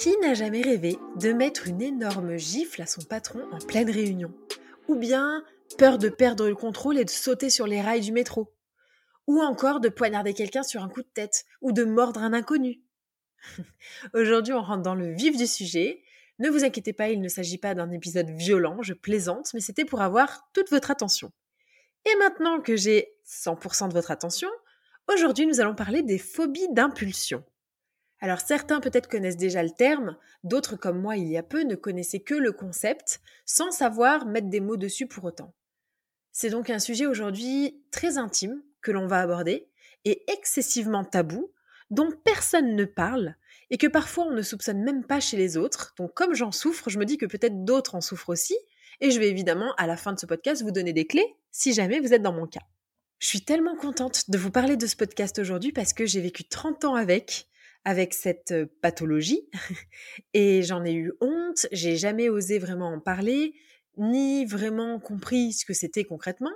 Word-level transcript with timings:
Qui 0.00 0.16
n'a 0.16 0.32
jamais 0.32 0.62
rêvé 0.62 0.98
de 1.16 1.30
mettre 1.30 1.68
une 1.68 1.82
énorme 1.82 2.38
gifle 2.38 2.80
à 2.80 2.86
son 2.86 3.02
patron 3.02 3.42
en 3.52 3.58
pleine 3.58 3.90
réunion? 3.90 4.32
Ou 4.88 4.94
bien 4.94 5.44
peur 5.76 5.98
de 5.98 6.08
perdre 6.08 6.48
le 6.48 6.54
contrôle 6.54 6.96
et 6.96 7.04
de 7.04 7.10
sauter 7.10 7.50
sur 7.50 7.66
les 7.66 7.82
rails 7.82 8.00
du 8.00 8.10
métro? 8.10 8.50
Ou 9.26 9.42
encore 9.42 9.78
de 9.78 9.90
poignarder 9.90 10.32
quelqu'un 10.32 10.62
sur 10.62 10.82
un 10.82 10.88
coup 10.88 11.02
de 11.02 11.08
tête? 11.12 11.44
Ou 11.60 11.72
de 11.72 11.84
mordre 11.84 12.22
un 12.22 12.32
inconnu? 12.32 12.80
Aujourd'hui 14.14 14.54
on 14.54 14.62
rentre 14.62 14.80
dans 14.80 14.94
le 14.94 15.12
vif 15.12 15.36
du 15.36 15.46
sujet. 15.46 16.02
Ne 16.38 16.48
vous 16.48 16.64
inquiétez 16.64 16.94
pas, 16.94 17.10
il 17.10 17.20
ne 17.20 17.28
s'agit 17.28 17.58
pas 17.58 17.74
d'un 17.74 17.90
épisode 17.90 18.30
violent, 18.30 18.80
je 18.80 18.94
plaisante, 18.94 19.52
mais 19.52 19.60
c'était 19.60 19.84
pour 19.84 20.00
avoir 20.00 20.48
toute 20.54 20.70
votre 20.70 20.90
attention. 20.90 21.30
Et 22.06 22.16
maintenant 22.16 22.62
que 22.62 22.74
j'ai 22.74 23.12
100% 23.26 23.90
de 23.90 23.92
votre 23.92 24.12
attention, 24.12 24.48
aujourd'hui 25.12 25.44
nous 25.44 25.60
allons 25.60 25.74
parler 25.74 26.02
des 26.02 26.16
phobies 26.16 26.72
d'impulsion. 26.72 27.44
Alors 28.20 28.40
certains 28.40 28.80
peut-être 28.80 29.08
connaissent 29.08 29.36
déjà 29.36 29.62
le 29.62 29.70
terme, 29.70 30.16
d'autres 30.44 30.76
comme 30.76 31.00
moi 31.00 31.16
il 31.16 31.28
y 31.28 31.38
a 31.38 31.42
peu 31.42 31.62
ne 31.62 31.74
connaissaient 31.74 32.20
que 32.20 32.34
le 32.34 32.52
concept, 32.52 33.20
sans 33.46 33.70
savoir 33.70 34.26
mettre 34.26 34.48
des 34.48 34.60
mots 34.60 34.76
dessus 34.76 35.06
pour 35.06 35.24
autant. 35.24 35.54
C'est 36.32 36.50
donc 36.50 36.70
un 36.70 36.78
sujet 36.78 37.06
aujourd'hui 37.06 37.82
très 37.90 38.18
intime 38.18 38.62
que 38.82 38.92
l'on 38.92 39.06
va 39.06 39.20
aborder, 39.20 39.68
et 40.04 40.22
excessivement 40.30 41.04
tabou, 41.04 41.52
dont 41.90 42.10
personne 42.24 42.76
ne 42.76 42.84
parle, 42.84 43.34
et 43.70 43.78
que 43.78 43.86
parfois 43.86 44.24
on 44.24 44.32
ne 44.32 44.42
soupçonne 44.42 44.82
même 44.82 45.04
pas 45.04 45.20
chez 45.20 45.36
les 45.36 45.56
autres. 45.56 45.94
Donc 45.98 46.14
comme 46.14 46.34
j'en 46.34 46.52
souffre, 46.52 46.88
je 46.88 46.98
me 46.98 47.04
dis 47.04 47.18
que 47.18 47.26
peut-être 47.26 47.64
d'autres 47.64 47.94
en 47.94 48.00
souffrent 48.00 48.30
aussi, 48.30 48.56
et 49.00 49.10
je 49.10 49.18
vais 49.18 49.28
évidemment 49.28 49.74
à 49.76 49.86
la 49.86 49.96
fin 49.96 50.12
de 50.12 50.18
ce 50.18 50.26
podcast 50.26 50.62
vous 50.62 50.70
donner 50.70 50.92
des 50.92 51.06
clés 51.06 51.36
si 51.50 51.72
jamais 51.72 52.00
vous 52.00 52.12
êtes 52.12 52.22
dans 52.22 52.32
mon 52.32 52.46
cas. 52.46 52.60
Je 53.18 53.26
suis 53.26 53.42
tellement 53.42 53.76
contente 53.76 54.30
de 54.30 54.38
vous 54.38 54.50
parler 54.50 54.76
de 54.76 54.86
ce 54.86 54.96
podcast 54.96 55.38
aujourd'hui 55.38 55.72
parce 55.72 55.92
que 55.92 56.06
j'ai 56.06 56.20
vécu 56.20 56.44
30 56.44 56.84
ans 56.86 56.94
avec, 56.94 57.48
avec 57.84 58.14
cette 58.14 58.54
pathologie 58.80 59.48
et 60.34 60.62
j'en 60.62 60.84
ai 60.84 60.92
eu 60.92 61.12
honte, 61.20 61.66
j'ai 61.72 61.96
jamais 61.96 62.28
osé 62.28 62.58
vraiment 62.58 62.92
en 62.92 63.00
parler, 63.00 63.54
ni 63.96 64.44
vraiment 64.44 64.98
compris 64.98 65.52
ce 65.52 65.64
que 65.64 65.74
c'était 65.74 66.04
concrètement, 66.04 66.54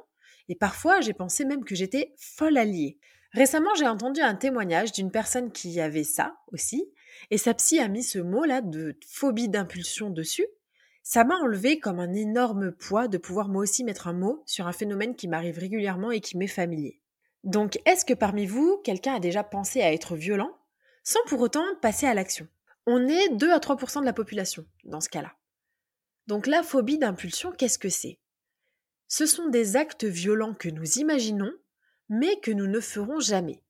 et 0.48 0.54
parfois 0.54 1.00
j'ai 1.00 1.12
pensé 1.14 1.44
même 1.44 1.64
que 1.64 1.74
j'étais 1.74 2.14
folle 2.16 2.56
alliée. 2.56 2.98
Récemment, 3.32 3.74
j'ai 3.74 3.88
entendu 3.88 4.20
un 4.20 4.36
témoignage 4.36 4.92
d'une 4.92 5.10
personne 5.10 5.50
qui 5.50 5.80
avait 5.80 6.04
ça 6.04 6.36
aussi, 6.52 6.88
et 7.30 7.38
sa 7.38 7.52
psy 7.54 7.80
a 7.80 7.88
mis 7.88 8.04
ce 8.04 8.20
mot-là 8.20 8.60
de 8.60 8.96
phobie 9.08 9.48
d'impulsion 9.48 10.10
dessus. 10.10 10.46
Ça 11.02 11.24
m'a 11.24 11.36
enlevé 11.38 11.80
comme 11.80 11.98
un 11.98 12.14
énorme 12.14 12.70
poids 12.72 13.08
de 13.08 13.18
pouvoir 13.18 13.48
moi 13.48 13.62
aussi 13.62 13.82
mettre 13.82 14.06
un 14.06 14.12
mot 14.12 14.42
sur 14.46 14.68
un 14.68 14.72
phénomène 14.72 15.16
qui 15.16 15.28
m'arrive 15.28 15.58
régulièrement 15.58 16.12
et 16.12 16.20
qui 16.20 16.36
m'est 16.36 16.46
familier. 16.46 17.00
Donc, 17.42 17.78
est-ce 17.84 18.04
que 18.04 18.14
parmi 18.14 18.46
vous, 18.46 18.80
quelqu'un 18.84 19.16
a 19.16 19.20
déjà 19.20 19.42
pensé 19.42 19.82
à 19.82 19.92
être 19.92 20.14
violent? 20.16 20.56
Sans 21.04 21.22
pour 21.26 21.40
autant 21.40 21.64
passer 21.80 22.06
à 22.06 22.14
l'action. 22.14 22.48
On 22.86 23.06
est 23.06 23.28
2 23.28 23.52
à 23.52 23.58
3% 23.58 24.00
de 24.00 24.04
la 24.04 24.12
population 24.12 24.66
dans 24.84 25.00
ce 25.00 25.08
cas-là. 25.08 25.34
Donc 26.26 26.46
la 26.46 26.62
phobie 26.62 26.98
d'impulsion, 26.98 27.52
qu'est-ce 27.52 27.78
que 27.78 27.90
c'est? 27.90 28.18
Ce 29.08 29.26
sont 29.26 29.48
des 29.48 29.76
actes 29.76 30.04
violents 30.04 30.54
que 30.54 30.70
nous 30.70 30.98
imaginons, 30.98 31.52
mais 32.08 32.40
que 32.40 32.50
nous 32.50 32.66
ne 32.66 32.80
ferons 32.80 33.20
jamais. 33.20 33.62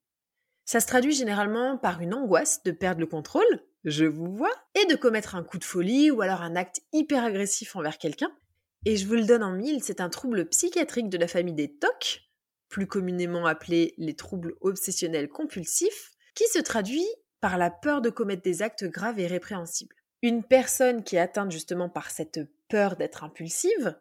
Ça 0.63 0.79
se 0.79 0.87
traduit 0.87 1.13
généralement 1.13 1.77
par 1.77 2.01
une 2.01 2.13
angoisse 2.13 2.63
de 2.63 2.71
perdre 2.71 3.01
le 3.01 3.05
contrôle, 3.05 3.61
je 3.83 4.05
vous 4.05 4.33
vois, 4.33 4.53
et 4.73 4.85
de 4.85 4.95
commettre 4.95 5.35
un 5.35 5.43
coup 5.43 5.59
de 5.59 5.63
folie 5.63 6.09
ou 6.09 6.21
alors 6.21 6.41
un 6.41 6.55
acte 6.55 6.81
hyper 6.91 7.23
agressif 7.23 7.75
envers 7.75 7.97
quelqu'un. 7.97 8.31
Et 8.85 8.97
je 8.97 9.05
vous 9.05 9.13
le 9.13 9.25
donne 9.25 9.43
en 9.43 9.51
mille, 9.51 9.83
c'est 9.83 10.01
un 10.01 10.09
trouble 10.09 10.47
psychiatrique 10.49 11.09
de 11.09 11.17
la 11.17 11.27
famille 11.27 11.53
des 11.53 11.75
TOC, 11.75 12.21
plus 12.69 12.87
communément 12.87 13.45
appelé 13.45 13.93
les 13.97 14.15
troubles 14.15 14.55
obsessionnels 14.61 15.29
compulsifs, 15.29 16.11
qui 16.33 16.45
se 16.47 16.59
traduit 16.59 17.07
par 17.45 17.59
la 17.59 17.69
peur 17.69 18.01
de 18.01 18.09
commettre 18.09 18.41
des 18.41 18.63
actes 18.63 18.85
graves 18.85 19.19
et 19.19 19.27
répréhensibles. 19.27 19.95
Une 20.23 20.43
personne 20.43 21.03
qui 21.03 21.15
est 21.15 21.19
atteinte 21.19 21.51
justement 21.51 21.89
par 21.89 22.09
cette 22.09 22.39
peur 22.69 22.95
d'être 22.95 23.23
impulsive, 23.23 23.95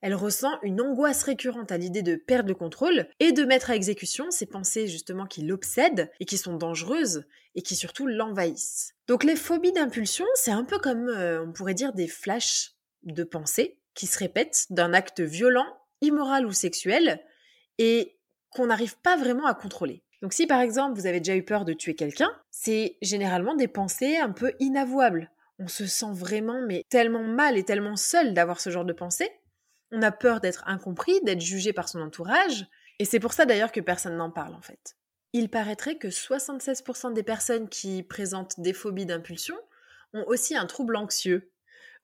elle 0.00 0.14
ressent 0.14 0.60
une 0.62 0.80
angoisse 0.80 1.24
récurrente 1.24 1.72
à 1.72 1.76
l'idée 1.76 2.02
de 2.02 2.14
perdre 2.14 2.50
le 2.50 2.54
contrôle 2.54 3.08
et 3.18 3.32
de 3.32 3.42
mettre 3.42 3.72
à 3.72 3.74
exécution 3.74 4.30
ces 4.30 4.46
pensées 4.46 4.86
justement 4.86 5.26
qui 5.26 5.42
l'obsèdent 5.42 6.08
et 6.20 6.24
qui 6.24 6.38
sont 6.38 6.56
dangereuses 6.56 7.24
et 7.56 7.62
qui 7.62 7.74
surtout 7.74 8.06
l'envahissent. 8.06 8.94
Donc 9.08 9.24
les 9.24 9.34
phobies 9.34 9.72
d'impulsion, 9.72 10.26
c'est 10.36 10.52
un 10.52 10.64
peu 10.64 10.78
comme 10.78 11.08
euh, 11.08 11.44
on 11.44 11.52
pourrait 11.52 11.74
dire 11.74 11.94
des 11.94 12.06
flashs 12.06 12.76
de 13.02 13.24
pensée 13.24 13.80
qui 13.94 14.06
se 14.06 14.20
répètent 14.20 14.66
d'un 14.70 14.92
acte 14.92 15.20
violent, 15.20 15.66
immoral 16.00 16.46
ou 16.46 16.52
sexuel 16.52 17.20
et 17.78 18.20
qu'on 18.50 18.66
n'arrive 18.66 18.96
pas 19.00 19.16
vraiment 19.16 19.46
à 19.46 19.54
contrôler. 19.54 20.04
Donc 20.24 20.32
si 20.32 20.46
par 20.46 20.62
exemple 20.62 20.98
vous 20.98 21.06
avez 21.06 21.20
déjà 21.20 21.36
eu 21.36 21.42
peur 21.42 21.66
de 21.66 21.74
tuer 21.74 21.94
quelqu'un, 21.94 22.30
c'est 22.50 22.96
généralement 23.02 23.54
des 23.54 23.68
pensées 23.68 24.16
un 24.16 24.30
peu 24.30 24.54
inavouables. 24.58 25.30
On 25.58 25.68
se 25.68 25.84
sent 25.84 26.12
vraiment 26.14 26.62
mais 26.66 26.82
tellement 26.88 27.24
mal 27.24 27.58
et 27.58 27.62
tellement 27.62 27.96
seul 27.96 28.32
d'avoir 28.32 28.58
ce 28.58 28.70
genre 28.70 28.86
de 28.86 28.94
pensée. 28.94 29.30
On 29.92 30.00
a 30.00 30.10
peur 30.10 30.40
d'être 30.40 30.64
incompris, 30.66 31.20
d'être 31.24 31.42
jugé 31.42 31.74
par 31.74 31.90
son 31.90 32.00
entourage, 32.00 32.66
et 32.98 33.04
c'est 33.04 33.20
pour 33.20 33.34
ça 33.34 33.44
d'ailleurs 33.44 33.70
que 33.70 33.82
personne 33.82 34.16
n'en 34.16 34.30
parle 34.30 34.54
en 34.54 34.62
fait. 34.62 34.96
Il 35.34 35.50
paraîtrait 35.50 35.98
que 35.98 36.08
76% 36.08 37.12
des 37.12 37.22
personnes 37.22 37.68
qui 37.68 38.02
présentent 38.02 38.58
des 38.58 38.72
phobies 38.72 39.04
d'impulsion 39.04 39.56
ont 40.14 40.24
aussi 40.26 40.56
un 40.56 40.64
trouble 40.64 40.96
anxieux. 40.96 41.52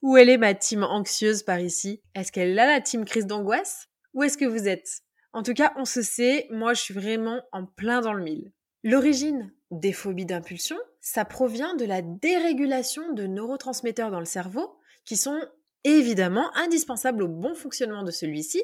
Où 0.02 0.18
elle 0.18 0.28
est 0.28 0.36
ma 0.36 0.52
team 0.52 0.82
anxieuse 0.82 1.42
par 1.42 1.58
ici? 1.58 2.02
Est-ce 2.14 2.32
qu'elle 2.32 2.58
a 2.58 2.66
la 2.66 2.82
team 2.82 3.06
crise 3.06 3.26
d'angoisse? 3.26 3.88
Où 4.12 4.22
est-ce 4.24 4.36
que 4.36 4.44
vous 4.44 4.68
êtes? 4.68 5.04
En 5.32 5.42
tout 5.42 5.54
cas, 5.54 5.72
on 5.76 5.84
se 5.84 6.02
sait, 6.02 6.46
moi 6.50 6.74
je 6.74 6.82
suis 6.82 6.94
vraiment 6.94 7.42
en 7.52 7.64
plein 7.66 8.00
dans 8.00 8.12
le 8.12 8.24
mille. 8.24 8.52
L'origine 8.82 9.52
des 9.70 9.92
phobies 9.92 10.26
d'impulsion, 10.26 10.76
ça 11.00 11.24
provient 11.24 11.74
de 11.76 11.84
la 11.84 12.02
dérégulation 12.02 13.12
de 13.12 13.26
neurotransmetteurs 13.26 14.10
dans 14.10 14.18
le 14.18 14.26
cerveau 14.26 14.76
qui 15.04 15.16
sont 15.16 15.40
évidemment 15.84 16.54
indispensables 16.56 17.22
au 17.22 17.28
bon 17.28 17.54
fonctionnement 17.54 18.02
de 18.02 18.10
celui-ci 18.10 18.62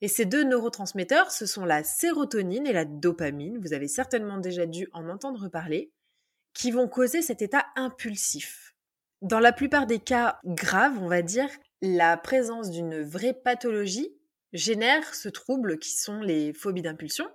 Et 0.00 0.08
ces 0.08 0.24
deux 0.24 0.42
neurotransmetteurs, 0.42 1.30
ce 1.30 1.46
sont 1.46 1.64
la 1.64 1.84
sérotonine 1.84 2.66
et 2.66 2.72
la 2.72 2.84
dopamine, 2.84 3.58
vous 3.58 3.72
avez 3.72 3.88
certainement 3.88 4.38
déjà 4.38 4.66
dû 4.66 4.88
en 4.92 5.08
entendre 5.08 5.48
parler, 5.48 5.92
qui 6.54 6.70
vont 6.70 6.88
causer 6.88 7.22
cet 7.22 7.40
état 7.40 7.66
impulsif. 7.76 8.74
Dans 9.22 9.40
la 9.40 9.52
plupart 9.52 9.86
des 9.86 10.00
cas 10.00 10.40
graves, 10.44 10.98
on 11.00 11.08
va 11.08 11.22
dire, 11.22 11.48
la 11.80 12.16
présence 12.16 12.70
d'une 12.70 13.02
vraie 13.02 13.34
pathologie 13.34 14.12
génère 14.52 15.14
ce 15.14 15.28
trouble 15.28 15.78
qui 15.78 15.90
sont 15.90 16.20
les 16.20 16.52
phobies 16.52 16.82
d'impulsion. 16.82 17.26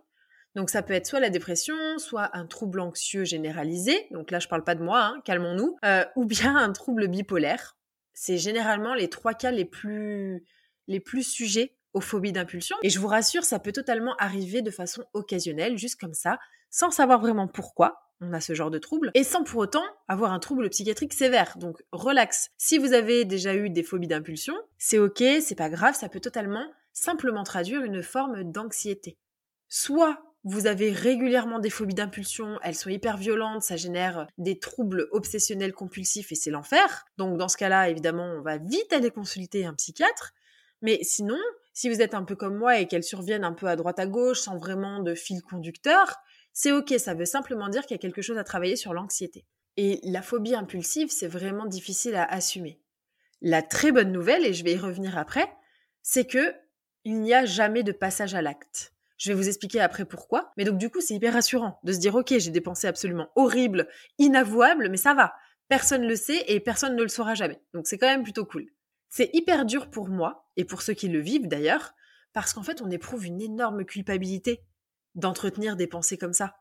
Donc 0.56 0.70
ça 0.70 0.82
peut 0.82 0.94
être 0.94 1.06
soit 1.06 1.20
la 1.20 1.30
dépression, 1.30 1.76
soit 1.98 2.36
un 2.36 2.48
trouble 2.48 2.80
anxieux 2.80 3.26
généralisé, 3.26 4.08
donc 4.12 4.32
là 4.32 4.40
je 4.40 4.48
parle 4.48 4.64
pas 4.64 4.74
de 4.74 4.84
moi, 4.84 5.04
hein, 5.04 5.22
calmons-nous, 5.24 5.78
euh, 5.86 6.04
ou 6.16 6.26
bien 6.26 6.56
un 6.56 6.72
trouble 6.72 7.08
bipolaire. 7.08 7.78
C'est 8.14 8.38
généralement 8.38 8.96
les 8.96 9.10
trois 9.10 9.36
cas 9.36 9.52
les 9.52 9.66
plus, 9.66 10.44
les 10.88 11.00
plus 11.00 11.22
sujets 11.22 11.76
aux 11.94 12.02
phobies 12.02 12.32
d'impulsion. 12.32 12.76
Et 12.82 12.90
je 12.90 13.00
vous 13.00 13.08
rassure, 13.08 13.44
ça 13.44 13.60
peut 13.60 13.72
totalement 13.72 14.16
arriver 14.18 14.64
de 14.64 14.72
façon 14.72 15.04
occasionnelle, 15.14 15.78
juste 15.78 16.00
comme 16.00 16.16
ça, 16.16 16.40
sans 16.72 16.90
savoir 16.90 17.20
vraiment 17.20 17.48
pourquoi 17.48 18.02
on 18.20 18.34
a 18.34 18.42
ce 18.42 18.56
genre 18.56 18.72
de 18.72 18.80
trouble, 18.80 19.12
et 19.14 19.24
sans 19.24 19.44
pour 19.44 19.60
autant 19.60 19.84
avoir 20.08 20.32
un 20.32 20.40
trouble 20.40 20.70
psychiatrique 20.70 21.14
sévère. 21.14 21.56
Donc 21.60 21.84
relax. 21.92 22.50
Si 22.58 22.80
vous 22.80 22.94
avez 22.94 23.26
déjà 23.26 23.54
eu 23.56 23.70
des 23.70 23.84
phobies 23.84 24.08
d'impulsion, 24.08 24.56
c'est 24.80 24.98
ok, 24.98 25.24
c'est 25.40 25.56
pas 25.56 25.70
grave, 25.70 25.94
ça 25.94 26.10
peut 26.10 26.20
totalement 26.20 26.66
simplement 26.98 27.44
traduire 27.44 27.84
une 27.84 28.02
forme 28.02 28.44
d'anxiété. 28.44 29.18
Soit 29.70 30.22
vous 30.44 30.66
avez 30.66 30.92
régulièrement 30.92 31.60
des 31.60 31.70
phobies 31.70 31.94
d'impulsion, 31.94 32.58
elles 32.64 32.76
sont 32.76 32.90
hyper 32.90 33.18
violentes, 33.18 33.64
ça 33.64 33.76
génère 33.76 34.28
des 34.38 34.60
troubles 34.60 35.08
obsessionnels 35.12 35.74
compulsifs 35.74 36.32
et 36.32 36.36
c'est 36.36 36.52
l'enfer. 36.52 37.06
Donc 37.18 37.38
dans 37.38 37.50
ce 37.50 37.58
cas-là, 37.58 37.90
évidemment, 37.90 38.34
on 38.38 38.42
va 38.42 38.58
vite 38.58 38.92
aller 38.94 39.12
consulter 39.12 39.66
un 39.66 39.74
psychiatre. 39.74 40.34
Mais 40.82 41.00
sinon, 41.04 41.38
si 41.74 41.90
vous 41.90 42.02
êtes 42.02 42.14
un 42.14 42.24
peu 42.24 42.36
comme 42.36 42.56
moi 42.56 42.80
et 42.80 42.88
qu'elles 42.88 43.04
surviennent 43.04 43.44
un 43.44 43.54
peu 43.54 43.68
à 43.68 43.76
droite 43.76 44.00
à 44.00 44.08
gauche 44.08 44.40
sans 44.40 44.58
vraiment 44.58 45.02
de 45.02 45.16
fil 45.16 45.42
conducteur, 45.42 46.16
c'est 46.54 46.72
ok, 46.72 46.96
ça 46.98 47.14
veut 47.14 47.26
simplement 47.26 47.70
dire 47.70 47.82
qu'il 47.82 47.96
y 47.96 48.00
a 48.00 48.02
quelque 48.02 48.22
chose 48.22 48.38
à 48.38 48.44
travailler 48.44 48.76
sur 48.76 48.94
l'anxiété. 48.94 49.46
Et 49.76 50.00
la 50.04 50.22
phobie 50.22 50.56
impulsive, 50.56 51.12
c'est 51.12 51.28
vraiment 51.28 51.66
difficile 51.66 52.16
à 52.16 52.24
assumer. 52.24 52.80
La 53.42 53.62
très 53.62 53.92
bonne 53.92 54.12
nouvelle, 54.12 54.46
et 54.46 54.54
je 54.54 54.64
vais 54.64 54.74
y 54.74 54.78
revenir 54.78 55.18
après, 55.18 55.48
c'est 56.02 56.26
que 56.26 56.56
il 57.08 57.22
n'y 57.22 57.34
a 57.34 57.46
jamais 57.46 57.84
de 57.84 57.94
passage 57.94 58.36
à 58.36 58.42
l'acte. 58.42 58.94
Je 59.18 59.32
vais 59.32 59.34
vous 59.34 59.48
expliquer 59.48 59.80
après 59.80 60.04
pourquoi. 60.04 60.52
Mais 60.58 60.66
donc 60.66 60.78
du 60.78 60.90
coup, 60.90 61.00
c'est 61.00 61.14
hyper 61.14 61.32
rassurant 61.32 61.80
de 61.86 61.94
se 61.94 62.00
dire, 62.00 62.14
ok, 62.16 62.34
j'ai 62.38 62.52
des 62.52 62.60
pensées 62.60 62.88
absolument 62.88 63.30
horribles, 63.38 63.88
inavouables, 64.18 64.90
mais 64.90 64.98
ça 64.98 65.14
va. 65.14 65.34
Personne 65.70 66.02
ne 66.02 66.10
le 66.10 66.18
sait 66.18 66.44
et 66.48 66.60
personne 66.60 66.98
ne 66.98 67.02
le 67.02 67.08
saura 67.08 67.34
jamais. 67.34 67.62
Donc 67.74 67.88
c'est 67.88 67.98
quand 67.98 68.08
même 68.08 68.24
plutôt 68.24 68.46
cool. 68.46 68.66
C'est 69.08 69.30
hyper 69.32 69.64
dur 69.64 69.90
pour 69.90 70.10
moi, 70.10 70.50
et 70.58 70.66
pour 70.66 70.82
ceux 70.82 70.96
qui 70.96 71.08
le 71.08 71.22
vivent 71.22 71.48
d'ailleurs, 71.48 71.94
parce 72.34 72.52
qu'en 72.52 72.62
fait, 72.62 72.82
on 72.82 72.92
éprouve 72.92 73.26
une 73.26 73.42
énorme 73.42 73.86
culpabilité 73.86 74.66
d'entretenir 75.16 75.78
des 75.78 75.88
pensées 75.88 76.18
comme 76.18 76.34
ça. 76.34 76.56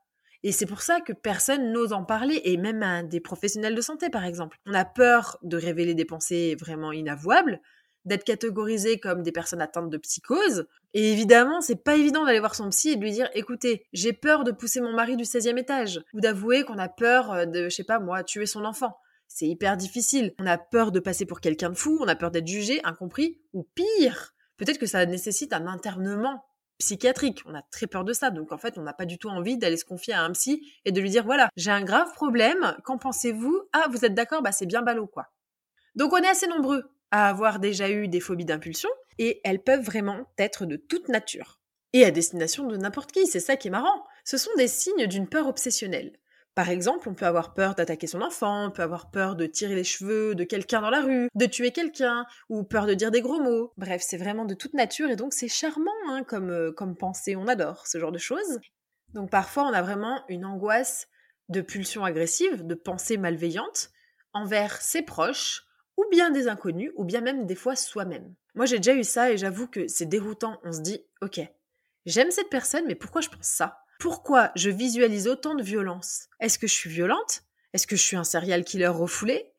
Et 0.44 0.52
c'est 0.52 0.64
pour 0.64 0.81
ça 0.81 1.00
que 1.00 1.12
personne 1.12 1.72
n'ose 1.72 1.93
en 1.93 2.04
parler, 2.04 2.40
et 2.44 2.56
même 2.56 3.08
des 3.08 3.20
professionnels 3.20 3.75
de 3.75 3.81
santé, 3.81 4.10
par 4.10 4.25
exemple. 4.25 4.58
On 4.64 4.75
a 4.75 4.84
peur 4.84 5.38
de 5.43 5.56
révéler 5.56 5.94
des 5.94 6.04
pensées 6.04 6.54
vraiment 6.54 6.93
inavouables, 6.93 7.60
d'être 8.06 8.25
catégorisé 8.25 8.99
comme 8.99 9.23
des 9.23 9.32
personnes 9.32 9.61
atteintes 9.61 9.91
de 9.91 9.99
psychose. 9.99 10.67
Et 10.94 11.12
évidemment, 11.12 11.61
c'est 11.61 11.82
pas 11.82 11.97
évident 11.97 12.25
d'aller 12.25 12.41
voir 12.41 12.55
son 12.55 12.70
psy 12.70 12.91
et 12.91 12.97
de 12.97 13.03
lui 13.03 13.12
dire 13.12 13.29
écoutez, 13.35 13.85
j'ai 13.93 14.12
peur 14.12 14.44
de 14.44 14.53
pousser 14.53 14.81
mon 14.81 14.93
mari 14.93 15.17
du 15.17 15.25
16e 15.25 15.58
étage, 15.58 16.00
ou 16.14 16.20
d'avouer 16.20 16.64
qu'on 16.64 16.79
a 16.79 16.88
peur 16.88 17.32
euh, 17.32 17.47
de, 17.47 17.64
je 17.64 17.75
sais 17.75 17.85
pas 17.85 17.99
moi, 17.99 18.25
tuer 18.25 18.47
son 18.47 18.64
enfant. 18.64 18.97
C'est 19.29 19.47
hyper 19.47 19.76
difficile. 19.76 20.32
On 20.38 20.47
a 20.47 20.56
peur 20.56 20.93
de 20.93 21.00
passer 21.00 21.26
pour 21.26 21.41
quelqu'un 21.41 21.70
de 21.70 21.75
fou, 21.75 21.99
on 22.00 22.08
a 22.08 22.14
peur 22.14 22.31
d'être 22.31 22.47
jugé, 22.47 22.81
incompris, 22.85 23.41
ou 23.53 23.64
pire. 23.75 24.35
Peut-être 24.56 24.79
que 24.79 24.87
ça 24.87 25.05
nécessite 25.05 25.53
un 25.53 25.67
internement 25.67 26.44
psychiatrique. 26.79 27.43
On 27.47 27.55
a 27.55 27.62
très 27.62 27.87
peur 27.87 28.05
de 28.05 28.12
ça. 28.12 28.31
Donc 28.31 28.53
en 28.53 28.58
fait, 28.58 28.79
on 28.79 28.82
n'a 28.82 28.93
pas 28.93 29.06
du 29.06 29.19
tout 29.19 29.29
envie 29.29 29.58
d'aller 29.58 29.76
se 29.76 29.85
confier 29.85 30.14
à 30.14 30.23
un 30.23 30.32
psy 30.32 30.73
et 30.85 30.93
de 30.93 31.00
lui 31.00 31.11
dire 31.11 31.25
voilà, 31.25 31.49
j'ai 31.56 31.70
un 31.70 31.82
grave 31.82 32.12
problème, 32.14 32.76
qu'en 32.85 32.99
pensez-vous? 32.99 33.62
Ah, 33.73 33.87
vous 33.91 34.05
êtes 34.05 34.14
d'accord? 34.14 34.43
Bah 34.43 34.53
c'est 34.53 34.67
bien 34.67 34.82
ballot 34.82 35.06
quoi. 35.06 35.26
Donc 35.94 36.12
on 36.12 36.19
est 36.19 36.29
assez 36.29 36.47
nombreux 36.47 36.85
à 37.17 37.29
avoir 37.29 37.61
déjà 37.61 37.89
eu 37.89 38.09
des 38.09 38.21
phobies 38.21 38.45
d'impulsion 38.45 38.91
et 39.19 39.41
elles 39.43 39.63
peuvent 39.63 39.85
vraiment 39.85 40.27
être 40.37 40.67
de 40.67 40.77
toute 40.77 41.09
nature. 41.09 41.61
Et 41.95 42.05
à 42.05 42.11
destination 42.11 42.67
de 42.67 42.77
n'importe 42.77 43.11
qui, 43.11 43.27
c'est 43.27 43.41
ça 43.41 43.57
qui 43.57 43.69
est 43.69 43.71
marrant. 43.71 44.05
Ce 44.25 44.37
sont 44.37 44.51
des 44.59 44.69
signes 44.69 45.07
d'une 45.07 45.27
peur 45.27 45.47
obsessionnelle. 45.47 46.13
Par 46.55 46.69
exemple, 46.69 47.09
on 47.09 47.15
peut 47.15 47.25
avoir 47.25 47.55
peur 47.55 47.75
d'attaquer 47.75 48.07
son 48.07 48.21
enfant, 48.21 48.67
on 48.67 48.71
peut 48.71 48.83
avoir 48.83 49.11
peur 49.11 49.35
de 49.35 49.47
tirer 49.47 49.75
les 49.75 49.85
cheveux 49.85 50.35
de 50.35 50.45
quelqu'un 50.45 50.83
dans 50.83 50.91
la 50.91 51.01
rue, 51.01 51.31
de 51.35 51.47
tuer 51.47 51.71
quelqu'un, 51.71 52.27
ou 52.51 52.65
peur 52.65 52.87
de 52.87 52.93
dire 52.93 53.11
des 53.11 53.23
gros 53.23 53.41
mots. 53.41 53.73
Bref, 53.79 54.03
c'est 54.05 54.19
vraiment 54.19 54.45
de 54.45 54.55
toute 54.55 54.75
nature 54.75 55.09
et 55.09 55.17
donc 55.17 55.33
c'est 55.33 55.49
charmant 55.49 55.91
hein, 56.09 56.23
comme, 56.23 56.51
euh, 56.51 56.71
comme 56.71 56.97
pensée, 56.97 57.35
on 57.35 57.47
adore 57.47 57.87
ce 57.87 57.99
genre 57.99 58.13
de 58.13 58.19
choses. 58.19 58.61
Donc 59.15 59.31
parfois 59.31 59.65
on 59.65 59.73
a 59.73 59.81
vraiment 59.81 60.23
une 60.29 60.45
angoisse 60.45 61.09
de 61.49 61.63
pulsions 61.63 62.05
agressives, 62.05 62.67
de 62.67 62.75
pensées 62.75 63.17
malveillantes 63.17 63.91
envers 64.35 64.83
ses 64.83 65.01
proches, 65.01 65.66
ou 65.96 66.04
bien 66.10 66.31
des 66.31 66.48
inconnus, 66.48 66.93
ou 66.96 67.04
bien 67.04 67.20
même 67.20 67.46
des 67.46 67.54
fois 67.54 67.76
soi-même. 67.76 68.34
Moi 68.54 68.66
j'ai 68.66 68.78
déjà 68.78 68.94
eu 68.94 69.04
ça 69.04 69.31
et 69.31 69.38
j'avoue 69.38 69.66
que 69.66 69.88
c'est 69.88 70.06
déroutant, 70.06 70.60
on 70.64 70.72
se 70.72 70.81
dit, 70.81 71.00
ok, 71.22 71.40
j'aime 72.04 72.31
cette 72.31 72.50
personne, 72.50 72.84
mais 72.87 72.94
pourquoi 72.94 73.20
je 73.20 73.28
pense 73.28 73.46
ça? 73.46 73.81
Pourquoi 73.98 74.52
je 74.56 74.70
visualise 74.70 75.26
autant 75.26 75.54
de 75.54 75.62
violence? 75.62 76.28
Est-ce 76.40 76.58
que 76.58 76.66
je 76.66 76.75
suis 76.75 76.90
violente? 76.90 77.43
Est-ce 77.72 77.87
que 77.87 77.96
je 77.96 78.02
suis 78.02 78.16
un 78.16 78.25
serial 78.25 78.64
killer 78.64 78.88
refoulé? 78.88 79.52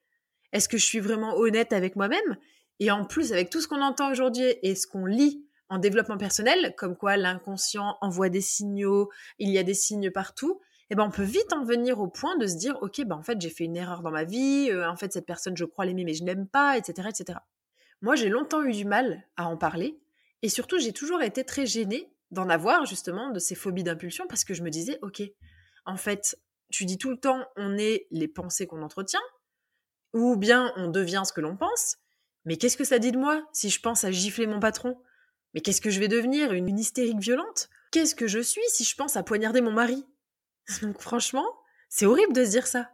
Est-ce 0.54 0.70
que 0.70 0.78
je 0.78 0.86
suis 0.86 1.00
vraiment 1.00 1.36
honnête 1.36 1.74
avec 1.74 1.96
moi-même? 1.96 2.38
Et 2.80 2.92
en 2.92 3.06
plus, 3.06 3.34
avec 3.34 3.50
tout 3.50 3.62
ce 3.62 3.68
qu'on 3.68 3.82
entend 3.82 4.12
aujourd'hui 4.12 4.56
et 4.62 4.76
ce 4.76 4.88
qu'on 4.88 5.06
lit 5.06 5.44
en 5.70 5.80
développement 5.80 6.18
personnel, 6.18 6.74
comme 6.78 6.96
quoi 6.96 7.18
l'inconscient 7.18 7.98
envoie 8.02 8.30
des 8.30 8.42
signaux, 8.42 9.10
il 9.40 9.50
y 9.50 9.58
a 9.58 9.64
des 9.64 9.74
signes 9.74 10.12
partout, 10.12 10.62
eh 10.90 10.96
ben 10.96 11.04
on 11.04 11.12
peut 11.12 11.24
vite 11.24 11.52
en 11.54 11.64
venir 11.64 12.00
au 12.00 12.08
point 12.08 12.38
de 12.38 12.48
se 12.48 12.56
dire 12.56 12.78
ok 12.82 13.04
ben 13.06 13.16
en 13.16 13.24
fait 13.24 13.40
j'ai 13.42 13.50
fait 13.50 13.66
une 13.66 13.78
erreur 13.78 14.02
dans 14.02 14.12
ma 14.12 14.24
vie, 14.24 14.70
euh, 14.72 14.90
en 14.90 14.96
fait 14.96 15.12
cette 15.14 15.26
personne 15.26 15.58
je 15.58 15.66
crois 15.66 15.86
l'aimer 15.86 16.06
mais 16.06 16.14
je 16.14 16.24
n'aime 16.24 16.48
pas, 16.48 16.78
etc 16.78 17.10
etc. 17.10 17.40
Moi 18.02 18.16
j'ai 18.16 18.30
longtemps 18.30 18.64
eu 18.64 18.72
du 18.72 18.86
mal 18.86 19.24
à 19.36 19.48
en 19.48 19.58
parler 19.58 20.00
et 20.42 20.50
surtout 20.50 20.80
j'ai 20.80 20.94
toujours 20.94 21.22
été 21.22 21.44
très 21.44 21.66
gênée 21.66 22.12
d'en 22.32 22.50
avoir 22.50 22.86
justement 22.86 23.30
de 23.32 23.40
ces 23.40 23.56
phobies 23.56 23.84
d'impulsion 23.84 24.26
parce 24.28 24.44
que 24.44 24.54
je 24.54 24.64
me 24.64 24.70
disais, 24.70 25.00
ok, 25.02 25.22
en 25.86 25.98
fait, 25.98 26.38
tu 26.70 26.86
dis 26.86 26.98
tout 26.98 27.10
le 27.10 27.18
temps 27.18 27.46
on 27.56 27.78
est 27.78 28.08
les 28.12 28.28
pensées 28.28 28.68
qu'on 28.68 28.82
entretient, 28.82 29.22
ou 30.14 30.36
bien 30.36 30.74
on 30.76 30.90
devient 30.90 31.24
ce 31.26 31.34
que 31.34 31.42
l'on 31.42 31.58
pense, 31.58 31.98
mais 32.46 32.58
qu'est-ce 32.58 32.78
que 32.78 32.84
ça 32.84 33.00
dit 33.00 33.12
de 33.12 33.18
moi 33.18 33.46
si 33.54 33.70
je 33.70 33.80
pense 33.80 34.04
à 34.04 34.12
gifler 34.12 34.48
mon 34.48 34.60
patron? 34.60 34.98
Mais 35.54 35.62
qu'est-ce 35.62 35.82
que 35.82 35.90
je 35.90 36.00
vais 36.00 36.08
devenir? 36.08 36.52
Une 36.54 36.78
hystérique 36.78 37.20
violente? 37.20 37.70
Qu'est-ce 37.92 38.16
que 38.16 38.28
je 38.28 38.40
suis 38.40 38.62
si 38.68 38.84
je 38.84 38.96
pense 38.96 39.16
à 39.16 39.24
poignarder 39.24 39.62
mon 39.62 39.72
mari? 39.72 40.06
Donc 40.82 41.00
franchement, 41.00 41.48
c'est 41.90 42.06
horrible 42.06 42.34
de 42.34 42.44
se 42.44 42.52
dire 42.52 42.68
ça. 42.68 42.90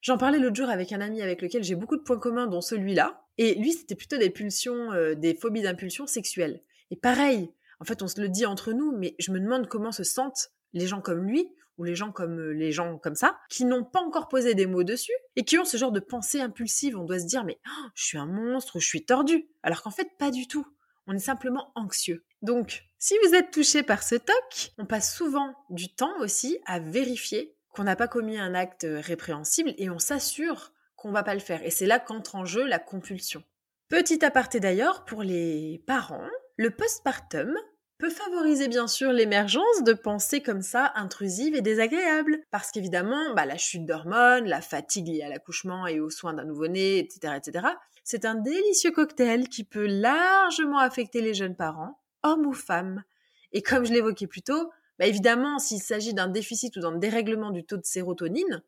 J'en 0.00 0.18
parlais 0.18 0.38
l'autre 0.38 0.56
jour 0.56 0.68
avec 0.68 0.92
un 0.92 1.00
ami 1.00 1.22
avec 1.22 1.40
lequel 1.40 1.64
j'ai 1.64 1.74
beaucoup 1.74 1.96
de 1.96 2.02
points 2.02 2.18
communs, 2.18 2.46
dont 2.46 2.60
celui-là, 2.60 3.24
et 3.38 3.54
lui 3.54 3.72
c'était 3.72 3.94
plutôt 3.94 4.18
des 4.18 4.30
pulsions, 4.30 4.92
euh, 4.92 5.14
des 5.14 5.34
phobies 5.34 5.62
d'impulsion 5.62 6.06
sexuelle. 6.06 6.62
Et 6.90 6.96
pareil, 6.96 7.50
en 7.80 7.84
fait, 7.84 8.02
on 8.02 8.08
se 8.08 8.20
le 8.20 8.28
dit 8.28 8.46
entre 8.46 8.72
nous, 8.72 8.92
mais 8.96 9.14
je 9.18 9.32
me 9.32 9.40
demande 9.40 9.68
comment 9.68 9.92
se 9.92 10.04
sentent 10.04 10.50
les 10.72 10.86
gens 10.86 11.00
comme 11.00 11.24
lui 11.24 11.48
ou 11.78 11.84
les 11.84 11.94
gens 11.94 12.12
comme 12.12 12.38
euh, 12.38 12.52
les 12.52 12.70
gens 12.70 12.98
comme 12.98 13.14
ça, 13.14 13.38
qui 13.48 13.64
n'ont 13.64 13.84
pas 13.84 14.00
encore 14.00 14.28
posé 14.28 14.54
des 14.54 14.66
mots 14.66 14.84
dessus 14.84 15.12
et 15.36 15.44
qui 15.44 15.58
ont 15.58 15.64
ce 15.64 15.76
genre 15.76 15.92
de 15.92 16.00
pensée 16.00 16.40
impulsive. 16.40 16.96
On 16.96 17.04
doit 17.04 17.18
se 17.18 17.26
dire, 17.26 17.44
mais 17.44 17.58
oh, 17.66 17.88
je 17.94 18.04
suis 18.04 18.18
un 18.18 18.26
monstre 18.26 18.76
ou 18.76 18.80
je 18.80 18.86
suis 18.86 19.04
tordu. 19.04 19.48
Alors 19.62 19.82
qu'en 19.82 19.90
fait, 19.90 20.10
pas 20.18 20.30
du 20.30 20.46
tout. 20.46 20.66
On 21.06 21.14
est 21.14 21.18
simplement 21.18 21.72
anxieux. 21.74 22.24
Donc, 22.44 22.84
si 22.98 23.14
vous 23.24 23.34
êtes 23.34 23.50
touché 23.50 23.82
par 23.82 24.02
ce 24.02 24.16
toc, 24.16 24.72
on 24.76 24.84
passe 24.84 25.16
souvent 25.16 25.54
du 25.70 25.94
temps 25.94 26.12
aussi 26.20 26.58
à 26.66 26.78
vérifier 26.78 27.56
qu'on 27.70 27.84
n'a 27.84 27.96
pas 27.96 28.06
commis 28.06 28.38
un 28.38 28.54
acte 28.54 28.86
répréhensible 28.86 29.72
et 29.78 29.88
on 29.88 29.98
s'assure 29.98 30.72
qu'on 30.94 31.10
va 31.10 31.22
pas 31.22 31.32
le 31.32 31.40
faire. 31.40 31.64
Et 31.64 31.70
c'est 31.70 31.86
là 31.86 31.98
qu'entre 31.98 32.34
en 32.34 32.44
jeu 32.44 32.66
la 32.66 32.78
compulsion. 32.78 33.42
Petit 33.88 34.22
aparté 34.22 34.60
d'ailleurs 34.60 35.06
pour 35.06 35.22
les 35.22 35.82
parents, 35.86 36.28
le 36.58 36.70
postpartum 36.70 37.56
peut 37.96 38.10
favoriser 38.10 38.68
bien 38.68 38.88
sûr 38.88 39.10
l'émergence 39.10 39.82
de 39.82 39.94
pensées 39.94 40.42
comme 40.42 40.60
ça 40.60 40.92
intrusives 40.96 41.54
et 41.54 41.62
désagréables. 41.62 42.42
Parce 42.50 42.70
qu'évidemment, 42.70 43.32
bah, 43.34 43.46
la 43.46 43.56
chute 43.56 43.86
d'hormones, 43.86 44.44
la 44.44 44.60
fatigue 44.60 45.08
liée 45.08 45.22
à 45.22 45.30
l'accouchement 45.30 45.86
et 45.86 45.98
aux 45.98 46.10
soins 46.10 46.34
d'un 46.34 46.44
nouveau-né, 46.44 46.98
etc., 46.98 47.36
etc., 47.38 47.68
c'est 48.04 48.26
un 48.26 48.34
délicieux 48.34 48.90
cocktail 48.90 49.48
qui 49.48 49.64
peut 49.64 49.86
largement 49.86 50.78
affecter 50.78 51.22
les 51.22 51.32
jeunes 51.32 51.56
parents, 51.56 51.98
hommes 52.24 52.46
ou 52.46 52.52
femmes. 52.52 53.04
Et 53.52 53.62
comme 53.62 53.84
je 53.84 53.92
l'évoquais 53.92 54.26
plus 54.26 54.42
tôt, 54.42 54.70
bah, 54.98 55.06
évidemment, 55.06 55.58
s'il 55.58 55.80
s'agit 55.80 56.14
d'un 56.14 56.28
déficit 56.28 56.76
ou 56.76 56.80
d'un 56.80 56.96
dérèglement 56.96 57.50
du 57.50 57.64
taux 57.64 57.76
de 57.76 57.84
sérotonine, 57.84 58.62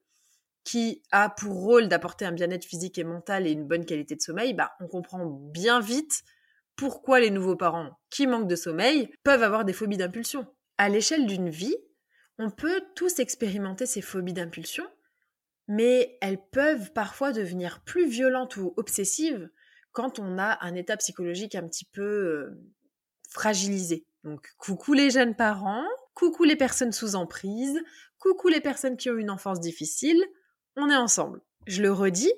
qui 0.64 1.02
a 1.12 1.30
pour 1.30 1.54
rôle 1.54 1.88
d'apporter 1.88 2.24
un 2.24 2.32
bien-être 2.32 2.64
physique 2.64 2.98
et 2.98 3.04
mental 3.04 3.46
et 3.46 3.52
une 3.52 3.66
bonne 3.66 3.84
qualité 3.84 4.16
de 4.16 4.20
sommeil, 4.20 4.52
bah, 4.52 4.72
on 4.80 4.88
comprend 4.88 5.24
bien 5.26 5.80
vite 5.80 6.22
pourquoi 6.74 7.20
les 7.20 7.30
nouveaux 7.30 7.56
parents 7.56 7.98
qui 8.10 8.26
manquent 8.26 8.48
de 8.48 8.56
sommeil 8.56 9.10
peuvent 9.22 9.42
avoir 9.42 9.64
des 9.64 9.72
phobies 9.72 9.96
d'impulsion. 9.96 10.46
À 10.76 10.88
l'échelle 10.88 11.26
d'une 11.26 11.48
vie, 11.48 11.76
on 12.38 12.50
peut 12.50 12.82
tous 12.94 13.20
expérimenter 13.20 13.86
ces 13.86 14.02
phobies 14.02 14.32
d'impulsion, 14.32 14.84
mais 15.68 16.18
elles 16.20 16.40
peuvent 16.52 16.92
parfois 16.92 17.32
devenir 17.32 17.82
plus 17.84 18.08
violentes 18.08 18.56
ou 18.56 18.74
obsessives 18.76 19.48
quand 19.92 20.18
on 20.18 20.36
a 20.36 20.58
un 20.64 20.74
état 20.74 20.96
psychologique 20.96 21.54
un 21.54 21.66
petit 21.66 21.86
peu 21.86 22.58
Donc 24.24 24.48
coucou 24.58 24.92
les 24.92 25.10
jeunes 25.10 25.34
parents, 25.34 25.86
coucou 26.14 26.44
les 26.44 26.56
personnes 26.56 26.92
sous 26.92 27.14
emprise, 27.14 27.78
coucou 28.18 28.48
les 28.48 28.60
personnes 28.60 28.96
qui 28.96 29.10
ont 29.10 29.16
une 29.16 29.30
enfance 29.30 29.60
difficile, 29.60 30.22
on 30.76 30.90
est 30.90 30.96
ensemble. 30.96 31.40
Je 31.66 31.82
le 31.82 31.92
redis, 31.92 32.32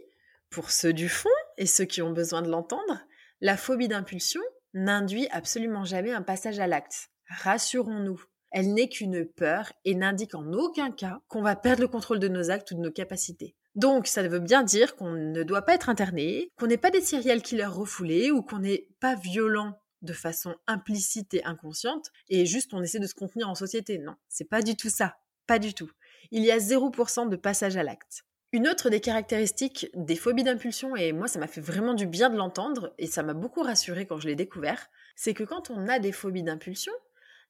pour 0.50 0.71
ceux 0.71 0.93
du 0.93 1.09
fond 1.09 1.28
et 1.57 1.67
ceux 1.67 1.85
qui 1.85 2.02
ont 2.02 2.12
besoin 2.12 2.43
de 2.43 2.50
l'entendre, 2.50 3.00
la 3.40 3.57
phobie 3.57 3.88
d'impulsion 3.88 4.40
n'induit 4.75 5.28
absolument 5.31 5.85
jamais 5.85 6.12
un 6.12 6.23
passage 6.23 6.59
à 6.59 6.67
l'acte. 6.67 7.11
Rassurons-nous, 7.28 8.23
elle 8.50 8.73
n'est 8.73 8.88
qu'une 8.88 9.26
peur 9.26 9.73
et 9.85 9.95
n'indique 9.95 10.35
en 10.35 10.52
aucun 10.52 10.90
cas 10.90 11.21
qu'on 11.28 11.43
va 11.43 11.57
perdre 11.57 11.83
le 11.83 11.88
contrôle 11.88 12.19
de 12.19 12.28
nos 12.28 12.50
actes 12.50 12.71
ou 12.71 12.75
de 12.75 12.81
nos 12.81 12.90
capacités. 12.90 13.55
Donc, 13.75 14.07
ça 14.07 14.26
veut 14.26 14.40
bien 14.40 14.62
dire 14.62 14.97
qu'on 14.97 15.12
ne 15.12 15.43
doit 15.43 15.62
pas 15.62 15.75
être 15.75 15.88
interné, 15.88 16.50
qu'on 16.59 16.67
n'est 16.67 16.76
pas 16.76 16.90
des 16.90 17.00
serial 17.00 17.43
killers 17.43 17.67
refoulés 17.67 18.31
ou 18.31 18.43
qu'on 18.43 18.59
n'est 18.59 18.88
pas 19.00 19.14
violent 19.14 19.78
de 20.02 20.12
façon 20.12 20.55
implicite 20.67 21.35
et 21.35 21.45
inconsciente 21.45 22.11
et 22.28 22.47
juste 22.47 22.75
on 22.75 22.83
essaie 22.83 23.00
de 23.00 23.07
se 23.07 23.14
contenir 23.14 23.49
en 23.49 23.55
société. 23.55 23.99
Non, 23.99 24.17
c'est 24.28 24.49
pas 24.49 24.62
du 24.62 24.76
tout 24.76 24.90
ça. 24.90 25.17
Pas 25.47 25.59
du 25.59 25.75
tout. 25.75 25.90
Il 26.31 26.45
y 26.45 26.50
a 26.50 26.59
0% 26.59 27.28
de 27.28 27.37
passage 27.37 27.76
à 27.76 27.83
l'acte. 27.83 28.25
Une 28.52 28.69
autre 28.69 28.88
des 28.88 29.00
caractéristiques 29.00 29.90
des 29.95 30.17
phobies 30.17 30.45
d'impulsion, 30.45 30.97
et 30.97 31.12
moi 31.12 31.28
ça 31.28 31.38
m'a 31.38 31.47
fait 31.47 31.61
vraiment 31.61 31.95
du 31.95 32.07
bien 32.07 32.31
de 32.31 32.37
l'entendre, 32.37 32.95
et 32.97 33.07
ça 33.07 33.23
m'a 33.23 33.35
beaucoup 33.35 33.62
rassuré 33.62 34.07
quand 34.07 34.19
je 34.19 34.26
l'ai 34.26 34.37
découvert, 34.37 34.88
c'est 35.17 35.35
que 35.35 35.45
quand 35.45 35.71
on 35.71 35.87
a 35.87 35.99
des 35.99 36.12
phobies 36.12 36.43
d'impulsion, 36.43 36.93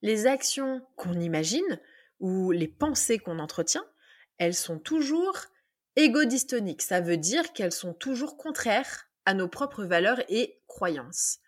les 0.02 0.26
actions 0.26 0.82
qu'on 0.96 1.20
imagine 1.20 1.80
ou 2.18 2.50
les 2.50 2.66
pensées 2.66 3.18
qu'on 3.18 3.38
entretient, 3.38 3.84
elles 4.38 4.54
sont 4.54 4.78
toujours 4.78 5.36
égodystoniques. 5.96 6.82
Ça 6.82 7.00
veut 7.00 7.16
dire 7.16 7.52
qu'elles 7.52 7.72
sont 7.72 7.94
toujours 7.94 8.36
contraires 8.36 9.08
à 9.24 9.34
nos 9.34 9.48
propres 9.48 9.84
valeurs 9.84 10.22
et 10.28 10.60
croyances. 10.66 11.38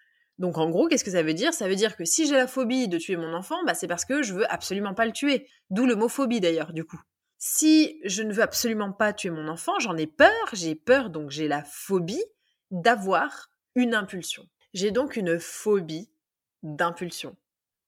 Donc 0.40 0.56
en 0.56 0.70
gros, 0.70 0.88
qu'est-ce 0.88 1.04
que 1.04 1.10
ça 1.10 1.22
veut 1.22 1.34
dire? 1.34 1.52
Ça 1.52 1.68
veut 1.68 1.76
dire 1.76 1.96
que 1.96 2.06
si 2.06 2.26
j'ai 2.26 2.34
la 2.34 2.46
phobie 2.46 2.88
de 2.88 2.96
tuer 2.96 3.16
mon 3.16 3.34
enfant, 3.34 3.62
bah, 3.66 3.74
c'est 3.74 3.86
parce 3.86 4.06
que 4.06 4.22
je 4.22 4.32
veux 4.32 4.50
absolument 4.50 4.94
pas 4.94 5.04
le 5.04 5.12
tuer. 5.12 5.46
D'où 5.68 5.84
le 5.84 5.94
mot 5.94 6.08
phobie 6.08 6.40
d'ailleurs, 6.40 6.72
du 6.72 6.82
coup. 6.84 6.98
Si 7.36 8.00
je 8.06 8.22
ne 8.22 8.32
veux 8.32 8.42
absolument 8.42 8.90
pas 8.90 9.12
tuer 9.12 9.28
mon 9.28 9.48
enfant, 9.48 9.78
j'en 9.80 9.98
ai 9.98 10.06
peur, 10.06 10.30
j'ai 10.54 10.74
peur, 10.74 11.10
donc 11.10 11.30
j'ai 11.30 11.46
la 11.46 11.62
phobie 11.62 12.24
d'avoir 12.70 13.50
une 13.74 13.94
impulsion. 13.94 14.48
J'ai 14.72 14.90
donc 14.90 15.16
une 15.16 15.38
phobie 15.38 16.10
d'impulsion. 16.62 17.36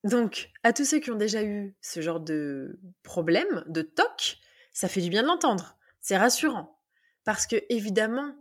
Donc, 0.04 0.50
à 0.62 0.74
tous 0.74 0.84
ceux 0.84 0.98
qui 0.98 1.10
ont 1.10 1.16
déjà 1.16 1.42
eu 1.42 1.74
ce 1.80 2.02
genre 2.02 2.20
de 2.20 2.78
problème, 3.02 3.64
de 3.66 3.80
toc, 3.80 4.36
ça 4.74 4.88
fait 4.88 5.00
du 5.00 5.08
bien 5.08 5.22
de 5.22 5.28
l'entendre. 5.28 5.78
C'est 6.02 6.18
rassurant. 6.18 6.78
Parce 7.24 7.46
que, 7.46 7.56
évidemment, 7.70 8.34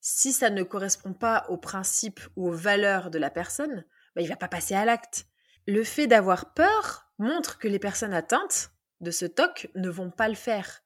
si 0.00 0.32
ça 0.32 0.50
ne 0.50 0.62
correspond 0.62 1.12
pas 1.12 1.46
aux 1.48 1.58
principes 1.58 2.20
ou 2.36 2.48
aux 2.48 2.54
valeurs 2.54 3.10
de 3.10 3.18
la 3.18 3.30
personne, 3.30 3.84
bah, 4.14 4.22
il 4.22 4.28
va 4.28 4.36
pas 4.36 4.48
passer 4.48 4.74
à 4.74 4.84
l'acte. 4.84 5.26
Le 5.66 5.84
fait 5.84 6.06
d'avoir 6.06 6.54
peur 6.54 7.06
montre 7.18 7.58
que 7.58 7.68
les 7.68 7.78
personnes 7.78 8.14
atteintes 8.14 8.70
de 9.00 9.10
ce 9.10 9.26
TOC 9.26 9.68
ne 9.74 9.90
vont 9.90 10.10
pas 10.10 10.28
le 10.28 10.34
faire. 10.34 10.82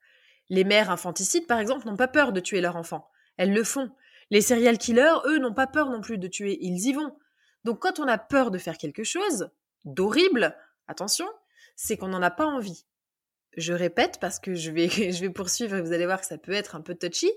Les 0.50 0.64
mères 0.64 0.90
infanticides, 0.90 1.46
par 1.46 1.58
exemple, 1.58 1.86
n'ont 1.86 1.96
pas 1.96 2.08
peur 2.08 2.32
de 2.32 2.40
tuer 2.40 2.60
leur 2.60 2.76
enfant. 2.76 3.08
Elles 3.36 3.52
le 3.52 3.64
font. 3.64 3.90
Les 4.30 4.40
serial 4.40 4.78
killers, 4.78 5.20
eux, 5.26 5.38
n'ont 5.38 5.54
pas 5.54 5.66
peur 5.66 5.90
non 5.90 6.00
plus 6.00 6.18
de 6.18 6.28
tuer. 6.28 6.58
Ils 6.60 6.86
y 6.86 6.92
vont. 6.92 7.16
Donc 7.64 7.80
quand 7.80 7.98
on 7.98 8.08
a 8.08 8.18
peur 8.18 8.50
de 8.50 8.58
faire 8.58 8.78
quelque 8.78 9.04
chose, 9.04 9.50
d'horrible, 9.84 10.56
attention, 10.86 11.26
c'est 11.76 11.96
qu'on 11.96 12.08
n'en 12.08 12.22
a 12.22 12.30
pas 12.30 12.46
envie. 12.46 12.84
Je 13.56 13.72
répète 13.72 14.18
parce 14.20 14.38
que 14.38 14.54
je 14.54 14.70
vais, 14.70 14.88
je 15.12 15.20
vais 15.20 15.30
poursuivre 15.30 15.76
et 15.76 15.80
vous 15.80 15.92
allez 15.92 16.06
voir 16.06 16.20
que 16.20 16.26
ça 16.26 16.38
peut 16.38 16.52
être 16.52 16.76
un 16.76 16.80
peu 16.80 16.94
touchy. 16.94 17.30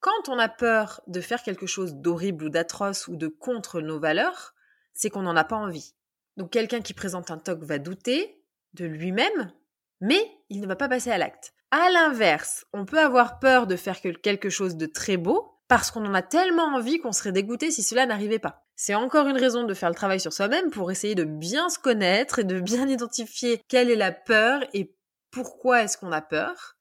Quand 0.00 0.28
on 0.28 0.38
a 0.38 0.48
peur 0.48 1.00
de 1.06 1.20
faire 1.20 1.42
quelque 1.42 1.66
chose 1.66 1.94
d'horrible 1.94 2.44
ou 2.44 2.48
d'atroce 2.48 3.08
ou 3.08 3.16
de 3.16 3.28
contre 3.28 3.80
nos 3.80 3.98
valeurs, 3.98 4.54
c'est 4.92 5.10
qu'on 5.10 5.22
n'en 5.22 5.36
a 5.36 5.44
pas 5.44 5.56
envie. 5.56 5.94
Donc 6.36 6.50
quelqu'un 6.50 6.80
qui 6.80 6.94
présente 6.94 7.30
un 7.30 7.38
TOC 7.38 7.62
va 7.62 7.78
douter 7.78 8.42
de 8.74 8.84
lui-même, 8.84 9.52
mais 10.00 10.20
il 10.50 10.60
ne 10.60 10.66
va 10.66 10.76
pas 10.76 10.88
passer 10.88 11.10
à 11.10 11.18
l'acte. 11.18 11.54
À 11.70 11.90
l'inverse, 11.90 12.66
on 12.72 12.84
peut 12.84 13.00
avoir 13.00 13.38
peur 13.38 13.66
de 13.66 13.76
faire 13.76 14.00
quelque 14.00 14.50
chose 14.50 14.76
de 14.76 14.86
très 14.86 15.16
beau 15.16 15.52
parce 15.68 15.90
qu'on 15.90 16.06
en 16.06 16.14
a 16.14 16.22
tellement 16.22 16.74
envie 16.74 16.98
qu'on 16.98 17.12
serait 17.12 17.32
dégoûté 17.32 17.70
si 17.70 17.82
cela 17.82 18.06
n'arrivait 18.06 18.38
pas. 18.38 18.64
C'est 18.76 18.94
encore 18.94 19.26
une 19.26 19.38
raison 19.38 19.64
de 19.64 19.74
faire 19.74 19.88
le 19.88 19.94
travail 19.94 20.20
sur 20.20 20.32
soi-même 20.32 20.70
pour 20.70 20.90
essayer 20.90 21.14
de 21.14 21.24
bien 21.24 21.68
se 21.68 21.78
connaître 21.78 22.38
et 22.38 22.44
de 22.44 22.60
bien 22.60 22.88
identifier 22.88 23.62
quelle 23.68 23.90
est 23.90 23.96
la 23.96 24.12
peur 24.12 24.60
et 24.74 24.94
pourquoi 25.30 25.82
est-ce 25.82 25.98
qu'on 25.98 26.12
a 26.12 26.22
peur 26.22 26.75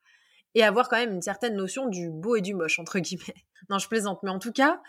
et 0.55 0.63
avoir 0.63 0.89
quand 0.89 0.97
même 0.97 1.13
une 1.13 1.21
certaine 1.21 1.55
notion 1.55 1.87
du 1.87 2.09
beau 2.09 2.35
et 2.35 2.41
du 2.41 2.55
moche, 2.55 2.79
entre 2.79 2.99
guillemets. 2.99 3.35
Non, 3.69 3.79
je 3.79 3.87
plaisante, 3.87 4.21
mais 4.21 4.29
en 4.29 4.37
tout 4.37 4.51
cas, 4.51 4.79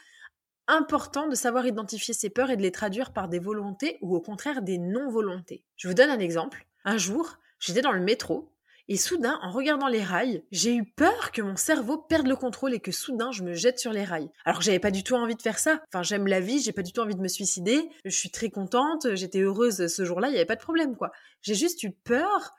important 0.66 1.28
de 1.28 1.34
savoir 1.34 1.66
identifier 1.66 2.12
ses 2.12 2.28
peurs 2.28 2.50
et 2.50 2.56
de 2.56 2.62
les 2.62 2.72
traduire 2.72 3.12
par 3.12 3.28
des 3.28 3.38
volontés 3.38 3.96
ou 4.02 4.14
au 4.14 4.20
contraire 4.20 4.60
des 4.60 4.76
non-volontés. 4.76 5.64
Je 5.76 5.88
vous 5.88 5.94
donne 5.94 6.10
un 6.10 6.18
exemple. 6.18 6.66
Un 6.84 6.98
jour, 6.98 7.38
j'étais 7.58 7.80
dans 7.80 7.92
le 7.92 8.00
métro 8.00 8.52
et 8.88 8.96
soudain, 8.96 9.40
en 9.42 9.50
regardant 9.50 9.88
les 9.88 10.02
rails, 10.02 10.44
j'ai 10.52 10.74
eu 10.74 10.84
peur 10.84 11.32
que 11.32 11.42
mon 11.42 11.56
cerveau 11.56 11.98
perde 11.98 12.28
le 12.28 12.36
contrôle 12.36 12.72
et 12.72 12.78
que 12.78 12.92
soudain 12.92 13.32
je 13.32 13.42
me 13.42 13.52
jette 13.52 13.80
sur 13.80 13.92
les 13.92 14.04
rails. 14.04 14.30
Alors 14.44 14.60
que 14.60 14.64
j'avais 14.64 14.78
pas 14.78 14.92
du 14.92 15.02
tout 15.02 15.14
envie 15.14 15.34
de 15.34 15.42
faire 15.42 15.58
ça. 15.58 15.82
Enfin, 15.88 16.04
j'aime 16.04 16.28
la 16.28 16.38
vie, 16.38 16.60
j'ai 16.60 16.72
pas 16.72 16.82
du 16.82 16.92
tout 16.92 17.00
envie 17.00 17.16
de 17.16 17.20
me 17.20 17.28
suicider. 17.28 17.88
Je 18.04 18.16
suis 18.16 18.30
très 18.30 18.48
contente, 18.48 19.14
j'étais 19.14 19.40
heureuse 19.40 19.88
ce 19.88 20.04
jour-là, 20.04 20.28
il 20.28 20.34
y 20.34 20.36
avait 20.36 20.44
pas 20.44 20.54
de 20.54 20.60
problème 20.60 20.96
quoi. 20.96 21.10
J'ai 21.42 21.54
juste 21.54 21.82
eu 21.82 21.90
peur 21.90 22.52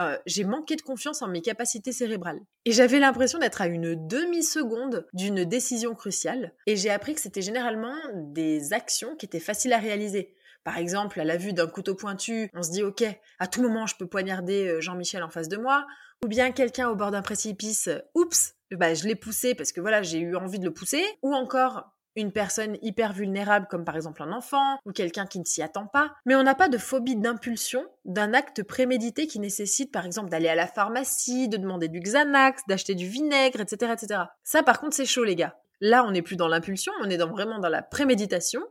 euh, 0.00 0.18
j'ai 0.26 0.44
manqué 0.44 0.76
de 0.76 0.82
confiance 0.82 1.22
en 1.22 1.28
mes 1.28 1.40
capacités 1.40 1.92
cérébrales. 1.92 2.40
Et 2.64 2.72
j'avais 2.72 2.98
l'impression 2.98 3.38
d'être 3.38 3.62
à 3.62 3.66
une 3.66 3.94
demi-seconde 4.06 5.06
d'une 5.12 5.44
décision 5.44 5.94
cruciale. 5.94 6.52
Et 6.66 6.76
j'ai 6.76 6.90
appris 6.90 7.14
que 7.14 7.20
c'était 7.20 7.42
généralement 7.42 7.94
des 8.14 8.72
actions 8.72 9.16
qui 9.16 9.26
étaient 9.26 9.40
faciles 9.40 9.72
à 9.72 9.78
réaliser. 9.78 10.34
Par 10.64 10.78
exemple, 10.78 11.20
à 11.20 11.24
la 11.24 11.36
vue 11.36 11.52
d'un 11.52 11.66
couteau 11.66 11.94
pointu, 11.94 12.50
on 12.54 12.62
se 12.62 12.70
dit 12.70 12.82
ok, 12.82 13.04
à 13.38 13.46
tout 13.46 13.62
moment 13.62 13.86
je 13.86 13.96
peux 13.96 14.06
poignarder 14.06 14.66
euh, 14.66 14.80
Jean-Michel 14.80 15.22
en 15.22 15.28
face 15.28 15.48
de 15.48 15.58
moi, 15.58 15.86
ou 16.24 16.28
bien 16.28 16.52
quelqu'un 16.52 16.88
au 16.88 16.96
bord 16.96 17.10
d'un 17.10 17.22
précipice, 17.22 17.90
oups, 18.14 18.54
bah, 18.70 18.94
je 18.94 19.06
l'ai 19.06 19.14
poussé 19.14 19.54
parce 19.54 19.72
que 19.72 19.80
voilà, 19.80 20.02
j'ai 20.02 20.18
eu 20.18 20.36
envie 20.36 20.58
de 20.58 20.64
le 20.64 20.72
pousser, 20.72 21.04
ou 21.22 21.34
encore 21.34 21.94
une 22.16 22.32
personne 22.32 22.78
hyper 22.82 23.12
vulnérable 23.12 23.66
comme 23.68 23.84
par 23.84 23.96
exemple 23.96 24.22
un 24.22 24.32
enfant 24.32 24.78
ou 24.84 24.92
quelqu'un 24.92 25.26
qui 25.26 25.38
ne 25.38 25.44
s'y 25.44 25.62
attend 25.62 25.86
pas, 25.86 26.12
mais 26.26 26.34
on 26.34 26.42
n'a 26.42 26.54
pas 26.54 26.68
de 26.68 26.78
phobie 26.78 27.16
d'impulsion 27.16 27.84
d'un 28.04 28.34
acte 28.34 28.62
prémédité 28.62 29.26
qui 29.26 29.40
nécessite 29.40 29.92
par 29.92 30.06
exemple 30.06 30.30
d'aller 30.30 30.48
à 30.48 30.54
la 30.54 30.66
pharmacie, 30.66 31.48
de 31.48 31.56
demander 31.56 31.88
du 31.88 32.00
Xanax, 32.00 32.62
d'acheter 32.68 32.94
du 32.94 33.08
vinaigre, 33.08 33.60
etc., 33.60 33.92
etc. 33.92 34.20
Ça 34.42 34.62
par 34.62 34.80
contre 34.80 34.94
c'est 34.94 35.06
chaud 35.06 35.24
les 35.24 35.36
gars. 35.36 35.56
Là 35.80 36.04
on 36.04 36.12
n'est 36.12 36.22
plus 36.22 36.36
dans 36.36 36.48
l'impulsion, 36.48 36.92
on 37.02 37.10
est 37.10 37.16
vraiment 37.16 37.58
dans 37.58 37.68
la 37.68 37.82
préméditation 37.82 38.62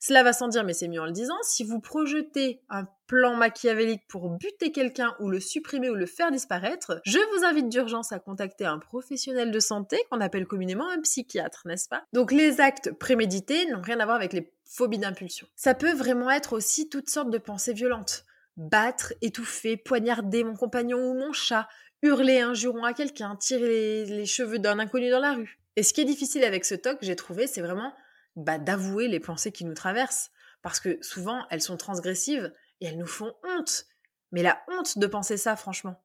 cela 0.00 0.22
va 0.22 0.32
sans 0.32 0.48
dire, 0.48 0.64
mais 0.64 0.72
c'est 0.72 0.88
mieux 0.88 1.00
en 1.00 1.04
le 1.04 1.12
disant. 1.12 1.36
Si 1.42 1.62
vous 1.62 1.78
projetez 1.78 2.62
un 2.70 2.86
plan 3.06 3.36
machiavélique 3.36 4.06
pour 4.08 4.30
buter 4.30 4.72
quelqu'un 4.72 5.14
ou 5.20 5.28
le 5.28 5.40
supprimer 5.40 5.90
ou 5.90 5.94
le 5.94 6.06
faire 6.06 6.30
disparaître, 6.30 7.00
je 7.04 7.18
vous 7.18 7.44
invite 7.44 7.68
d'urgence 7.68 8.10
à 8.10 8.18
contacter 8.18 8.64
un 8.64 8.78
professionnel 8.78 9.50
de 9.50 9.60
santé 9.60 9.98
qu'on 10.10 10.22
appelle 10.22 10.46
communément 10.46 10.88
un 10.88 11.00
psychiatre, 11.02 11.62
n'est-ce 11.66 11.88
pas? 11.88 12.02
Donc 12.14 12.32
les 12.32 12.62
actes 12.62 12.92
prémédités 12.92 13.66
n'ont 13.66 13.82
rien 13.82 14.00
à 14.00 14.06
voir 14.06 14.16
avec 14.16 14.32
les 14.32 14.50
phobies 14.64 14.98
d'impulsion. 14.98 15.46
Ça 15.54 15.74
peut 15.74 15.92
vraiment 15.92 16.30
être 16.30 16.54
aussi 16.54 16.88
toutes 16.88 17.10
sortes 17.10 17.30
de 17.30 17.38
pensées 17.38 17.74
violentes. 17.74 18.24
Battre, 18.56 19.12
étouffer, 19.20 19.76
poignarder 19.76 20.44
mon 20.44 20.54
compagnon 20.54 20.98
ou 20.98 21.14
mon 21.14 21.32
chat, 21.32 21.68
hurler 22.02 22.40
un 22.40 22.54
juron 22.54 22.84
à 22.84 22.94
quelqu'un, 22.94 23.36
tirer 23.36 24.06
les, 24.06 24.26
cheveux 24.26 24.58
d'un 24.58 24.78
inconnu 24.78 25.10
dans 25.10 25.20
la 25.20 25.34
rue. 25.34 25.58
Et 25.76 25.82
ce 25.82 25.92
qui 25.92 26.00
est 26.00 26.06
difficile 26.06 26.44
avec 26.44 26.64
ce 26.64 26.74
toc, 26.74 26.98
j'ai 27.02 27.16
trouvé, 27.16 27.46
c'est 27.46 27.60
vraiment 27.60 27.92
bah, 28.40 28.58
d'avouer 28.58 29.08
les 29.08 29.20
pensées 29.20 29.52
qui 29.52 29.64
nous 29.64 29.74
traversent. 29.74 30.30
Parce 30.62 30.80
que 30.80 30.98
souvent, 31.02 31.46
elles 31.50 31.62
sont 31.62 31.76
transgressives 31.76 32.52
et 32.80 32.86
elles 32.86 32.98
nous 32.98 33.06
font 33.06 33.34
honte. 33.44 33.86
Mais 34.32 34.42
la 34.42 34.62
honte 34.68 34.98
de 34.98 35.06
penser 35.06 35.36
ça, 35.36 35.56
franchement. 35.56 36.02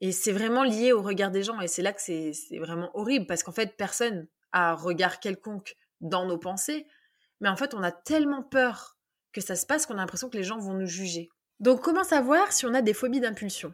Et 0.00 0.12
c'est 0.12 0.32
vraiment 0.32 0.64
lié 0.64 0.92
au 0.92 1.02
regard 1.02 1.30
des 1.30 1.42
gens. 1.42 1.60
Et 1.60 1.68
c'est 1.68 1.82
là 1.82 1.92
que 1.92 2.02
c'est 2.02 2.34
vraiment 2.58 2.90
horrible. 2.94 3.26
Parce 3.26 3.42
qu'en 3.42 3.52
fait, 3.52 3.76
personne 3.76 4.26
a 4.52 4.74
regard 4.74 5.20
quelconque 5.20 5.76
dans 6.00 6.26
nos 6.26 6.38
pensées. 6.38 6.86
Mais 7.40 7.48
en 7.48 7.56
fait, 7.56 7.74
on 7.74 7.82
a 7.82 7.92
tellement 7.92 8.42
peur 8.42 8.98
que 9.32 9.40
ça 9.40 9.56
se 9.56 9.66
passe 9.66 9.86
qu'on 9.86 9.94
a 9.94 9.98
l'impression 9.98 10.28
que 10.28 10.36
les 10.36 10.44
gens 10.44 10.58
vont 10.58 10.74
nous 10.74 10.86
juger. 10.86 11.30
Donc, 11.60 11.80
comment 11.80 12.04
savoir 12.04 12.52
si 12.52 12.66
on 12.66 12.74
a 12.74 12.82
des 12.82 12.94
phobies 12.94 13.20
d'impulsion? 13.20 13.72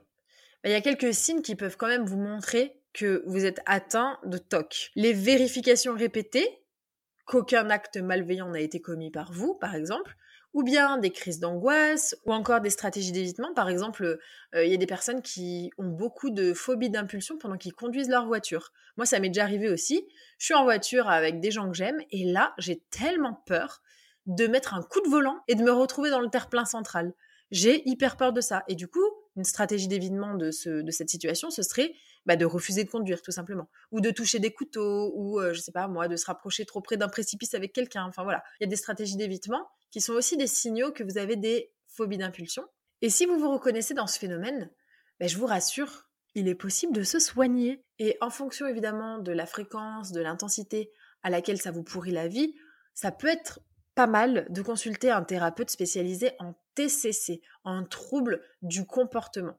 Bah, 0.63 0.71
Il 0.71 0.73
y 0.73 0.75
a 0.75 0.81
quelques 0.81 1.15
signes 1.15 1.43
qui 1.43 1.57
peuvent 1.57 1.77
quand 1.77 1.89
même 1.89 2.05
vous 2.05 2.19
montrer 2.19 2.81
que 2.93 3.23
vous 3.27 3.45
êtes 3.45 3.61
atteint 3.67 4.19
de 4.25 4.39
TOC. 4.39 4.91
Les 4.95 5.13
vérifications 5.13 5.95
répétées, 5.95 6.63
qu'aucun 7.29 7.69
acte 7.69 7.99
malveillant 7.99 8.49
n'a 8.49 8.61
été 8.61 8.81
commis 8.81 9.11
par 9.11 9.33
vous, 9.33 9.55
par 9.55 9.75
exemple, 9.75 10.17
ou 10.55 10.63
bien 10.63 10.97
des 10.97 11.11
crises 11.11 11.41
d'angoisse, 11.41 12.17
ou 12.25 12.33
encore 12.33 12.63
des 12.63 12.71
stratégies 12.71 13.13
d'évitement. 13.13 13.53
Par 13.55 13.69
exemple, 13.69 14.19
euh, 14.55 14.65
il 14.65 14.71
y 14.71 14.75
a 14.75 14.79
des 14.79 14.87
personnes 14.87 15.21
qui 15.21 15.71
ont 15.77 15.89
beaucoup 15.89 16.31
de 16.31 16.55
phobie 16.55 16.89
d'impulsion 16.89 17.37
pendant 17.37 17.59
qu'ils 17.59 17.75
conduisent 17.75 18.09
leur 18.09 18.27
voiture. 18.27 18.73
Moi, 18.97 19.05
ça 19.05 19.21
m'est 19.21 19.29
déjà 19.29 19.43
arrivé 19.43 19.69
aussi. 19.69 20.09
Je 20.39 20.47
suis 20.47 20.55
en 20.55 20.65
voiture 20.65 21.09
avec 21.09 21.39
des 21.41 21.51
gens 21.51 21.69
que 21.69 21.77
j'aime, 21.77 22.01
et 22.11 22.25
là, 22.25 22.55
j'ai 22.57 22.81
tellement 22.91 23.35
peur 23.47 23.83
de 24.25 24.47
mettre 24.47 24.75
un 24.75 24.83
coup 24.83 25.01
de 25.03 25.09
volant 25.09 25.43
et 25.49 25.55
de 25.55 25.63
me 25.63 25.71
retrouver 25.71 26.09
dans 26.11 26.21
le 26.21 26.31
terre-plein 26.31 26.65
central. 26.65 27.13
J'ai 27.51 27.87
hyper 27.89 28.17
peur 28.17 28.33
de 28.33 28.41
ça. 28.41 28.65
Et 28.69 28.75
du 28.75 28.89
coup, 28.89 29.05
une 29.37 29.45
stratégie 29.45 29.89
d'évitement 29.89 30.35
de, 30.35 30.51
de 30.83 30.91
cette 30.91 31.09
situation, 31.11 31.51
ce 31.51 31.63
serait 31.63 31.93
bah, 32.29 32.37
de 32.37 32.45
refuser 32.45 32.85
de 32.85 32.91
conduire 32.91 33.23
tout 33.23 33.31
simplement, 33.31 33.71
ou 33.91 34.03
de 34.03 34.11
toucher 34.11 34.39
des 34.39 34.53
couteaux, 34.53 35.13
ou 35.17 35.41
euh, 35.41 35.55
je 35.55 35.61
sais 35.61 35.73
pas 35.73 35.89
moi, 35.89 36.09
de 36.09 36.17
se 36.17 36.27
rapprocher 36.27 36.67
trop 36.67 36.83
près 36.83 36.99
d'un 36.99 37.09
précipice 37.09 37.55
avec 37.55 37.73
quelqu'un. 37.73 38.05
Enfin 38.05 38.23
voilà, 38.23 38.45
il 38.61 38.65
y 38.65 38.67
a 38.67 38.69
des 38.69 38.77
stratégies 38.77 39.17
d'évitement 39.17 39.67
qui 39.91 40.03
sont 40.03 40.13
aussi 40.13 40.37
des 40.37 40.47
signaux 40.47 40.93
que 40.93 41.03
vous 41.03 41.17
avez 41.17 41.37
des 41.37 41.73
phobie 41.89 42.19
d'impulsion. 42.19 42.65
Et 43.01 43.09
si 43.09 43.25
vous 43.25 43.39
vous 43.39 43.51
reconnaissez 43.51 43.95
dans 43.95 44.07
ce 44.07 44.19
phénomène, 44.19 44.71
ben, 45.19 45.27
je 45.27 45.39
vous 45.39 45.47
rassure, 45.47 46.11
il 46.35 46.49
est 46.49 46.55
possible 46.55 46.93
de 46.93 47.03
se 47.03 47.19
soigner. 47.19 47.83
Et 47.99 48.19
en 48.21 48.29
fonction 48.29 48.67
évidemment 48.67 49.19
de 49.19 49.33
la 49.33 49.47
fréquence, 49.47 50.13
de 50.13 50.21
l'intensité 50.21 50.93
à 51.23 51.31
laquelle 51.31 51.59
ça 51.59 51.71
vous 51.71 51.83
pourrit 51.83 52.13
la 52.13 52.29
vie, 52.29 52.55
ça 52.93 53.11
peut 53.11 53.29
être 53.29 53.61
pas 53.95 54.07
mal 54.07 54.47
de 54.51 54.61
consulter 54.61 55.11
un 55.11 55.25
thérapeute 55.25 55.71
spécialisé 55.71 56.33
en 56.41 56.55
TCC, 56.75 57.41
en 57.65 57.85
troubles 57.85 58.43
du 58.61 58.87
comportement, 58.87 59.59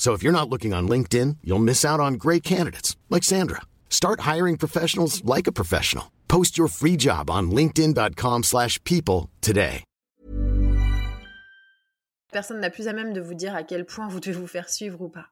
So 0.00 0.14
if 0.14 0.22
you're 0.22 0.32
not 0.32 0.48
looking 0.48 0.72
on 0.72 0.88
LinkedIn, 0.88 1.36
you'll 1.44 1.58
miss 1.58 1.84
out 1.84 2.00
on 2.00 2.14
great 2.14 2.42
candidates 2.42 2.96
like 3.10 3.22
Sandra. 3.22 3.60
Start 3.90 4.20
hiring 4.20 4.56
professionals 4.56 5.22
like 5.26 5.46
a 5.46 5.52
professional. 5.52 6.10
Post 6.26 6.56
your 6.56 6.68
free 6.68 6.96
job 6.96 7.28
on 7.28 7.50
linkedin.com/people 7.50 9.28
today. 9.42 9.84
personne 12.32 12.60
n'a 12.60 12.70
plus 12.70 12.88
à 12.88 12.92
même 12.92 13.12
de 13.12 13.20
vous 13.20 13.34
dire 13.34 13.54
à 13.54 13.62
quel 13.62 13.84
point 13.84 14.08
vous 14.08 14.20
devez 14.20 14.32
vous 14.32 14.46
faire 14.46 14.70
suivre 14.70 15.00
ou 15.02 15.08
pas. 15.08 15.26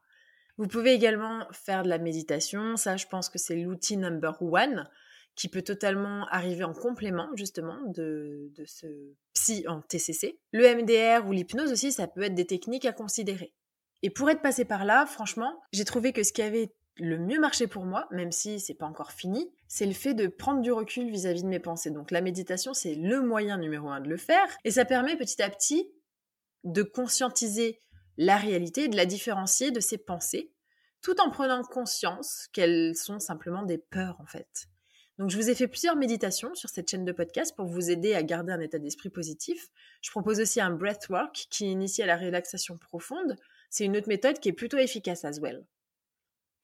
Vous 0.57 0.67
pouvez 0.67 0.93
également 0.93 1.47
faire 1.51 1.83
de 1.83 1.89
la 1.89 1.97
méditation, 1.97 2.75
ça 2.75 2.97
je 2.97 3.07
pense 3.07 3.29
que 3.29 3.39
c'est 3.39 3.55
l'outil 3.55 3.97
number 3.97 4.39
one 4.41 4.87
qui 5.35 5.47
peut 5.47 5.61
totalement 5.61 6.27
arriver 6.27 6.65
en 6.65 6.73
complément 6.73 7.29
justement 7.35 7.77
de 7.85 8.51
ce 8.65 8.87
psy 9.33 9.65
en 9.67 9.81
TCC. 9.81 10.37
Le 10.51 10.75
MDR 10.75 11.25
ou 11.27 11.31
l'hypnose 11.31 11.71
aussi, 11.71 11.91
ça 11.91 12.07
peut 12.07 12.23
être 12.23 12.35
des 12.35 12.45
techniques 12.45 12.85
à 12.85 12.91
considérer. 12.91 13.53
Et 14.01 14.09
pour 14.09 14.29
être 14.29 14.41
passé 14.41 14.65
par 14.65 14.85
là, 14.85 15.05
franchement, 15.05 15.61
j'ai 15.73 15.85
trouvé 15.85 16.13
que 16.13 16.23
ce 16.23 16.33
qui 16.33 16.41
avait 16.41 16.73
le 16.97 17.17
mieux 17.17 17.39
marché 17.39 17.67
pour 17.67 17.85
moi, 17.85 18.07
même 18.11 18.31
si 18.31 18.59
c'est 18.59 18.73
pas 18.73 18.85
encore 18.85 19.11
fini, 19.11 19.51
c'est 19.67 19.85
le 19.85 19.93
fait 19.93 20.13
de 20.13 20.27
prendre 20.27 20.61
du 20.61 20.71
recul 20.71 21.09
vis-à-vis 21.09 21.43
de 21.43 21.47
mes 21.47 21.59
pensées. 21.59 21.91
Donc 21.91 22.11
la 22.11 22.21
méditation, 22.21 22.73
c'est 22.73 22.95
le 22.95 23.21
moyen 23.21 23.57
numéro 23.57 23.89
un 23.89 24.01
de 24.01 24.09
le 24.09 24.17
faire, 24.17 24.47
et 24.63 24.71
ça 24.71 24.85
permet 24.85 25.15
petit 25.17 25.41
à 25.41 25.49
petit 25.49 25.89
de 26.63 26.83
conscientiser 26.83 27.81
la 28.17 28.35
réalité 28.35 28.89
de 28.89 28.97
la 28.97 29.05
différencier 29.05 29.71
de 29.71 29.79
ses 29.79 29.97
pensées, 29.97 30.51
tout 31.01 31.21
en 31.21 31.29
prenant 31.29 31.63
conscience 31.63 32.49
qu'elles 32.51 32.95
sont 32.95 33.19
simplement 33.19 33.63
des 33.63 33.77
peurs 33.77 34.19
en 34.19 34.25
fait. 34.25 34.67
Donc 35.17 35.29
je 35.29 35.37
vous 35.37 35.49
ai 35.49 35.55
fait 35.55 35.67
plusieurs 35.67 35.95
méditations 35.95 36.53
sur 36.53 36.69
cette 36.69 36.89
chaîne 36.89 37.05
de 37.05 37.11
podcast 37.11 37.55
pour 37.55 37.65
vous 37.65 37.89
aider 37.89 38.13
à 38.13 38.23
garder 38.23 38.51
un 38.51 38.59
état 38.59 38.79
d'esprit 38.79 39.09
positif. 39.09 39.69
Je 40.01 40.11
propose 40.11 40.39
aussi 40.39 40.59
un 40.61 40.71
breathwork 40.71 41.47
qui 41.49 41.71
initie 41.71 42.01
à 42.01 42.05
la 42.05 42.17
relaxation 42.17 42.77
profonde. 42.77 43.35
C'est 43.69 43.85
une 43.85 43.97
autre 43.97 44.07
méthode 44.07 44.39
qui 44.39 44.49
est 44.49 44.53
plutôt 44.53 44.77
efficace 44.77 45.25
as 45.25 45.39
well. 45.39 45.65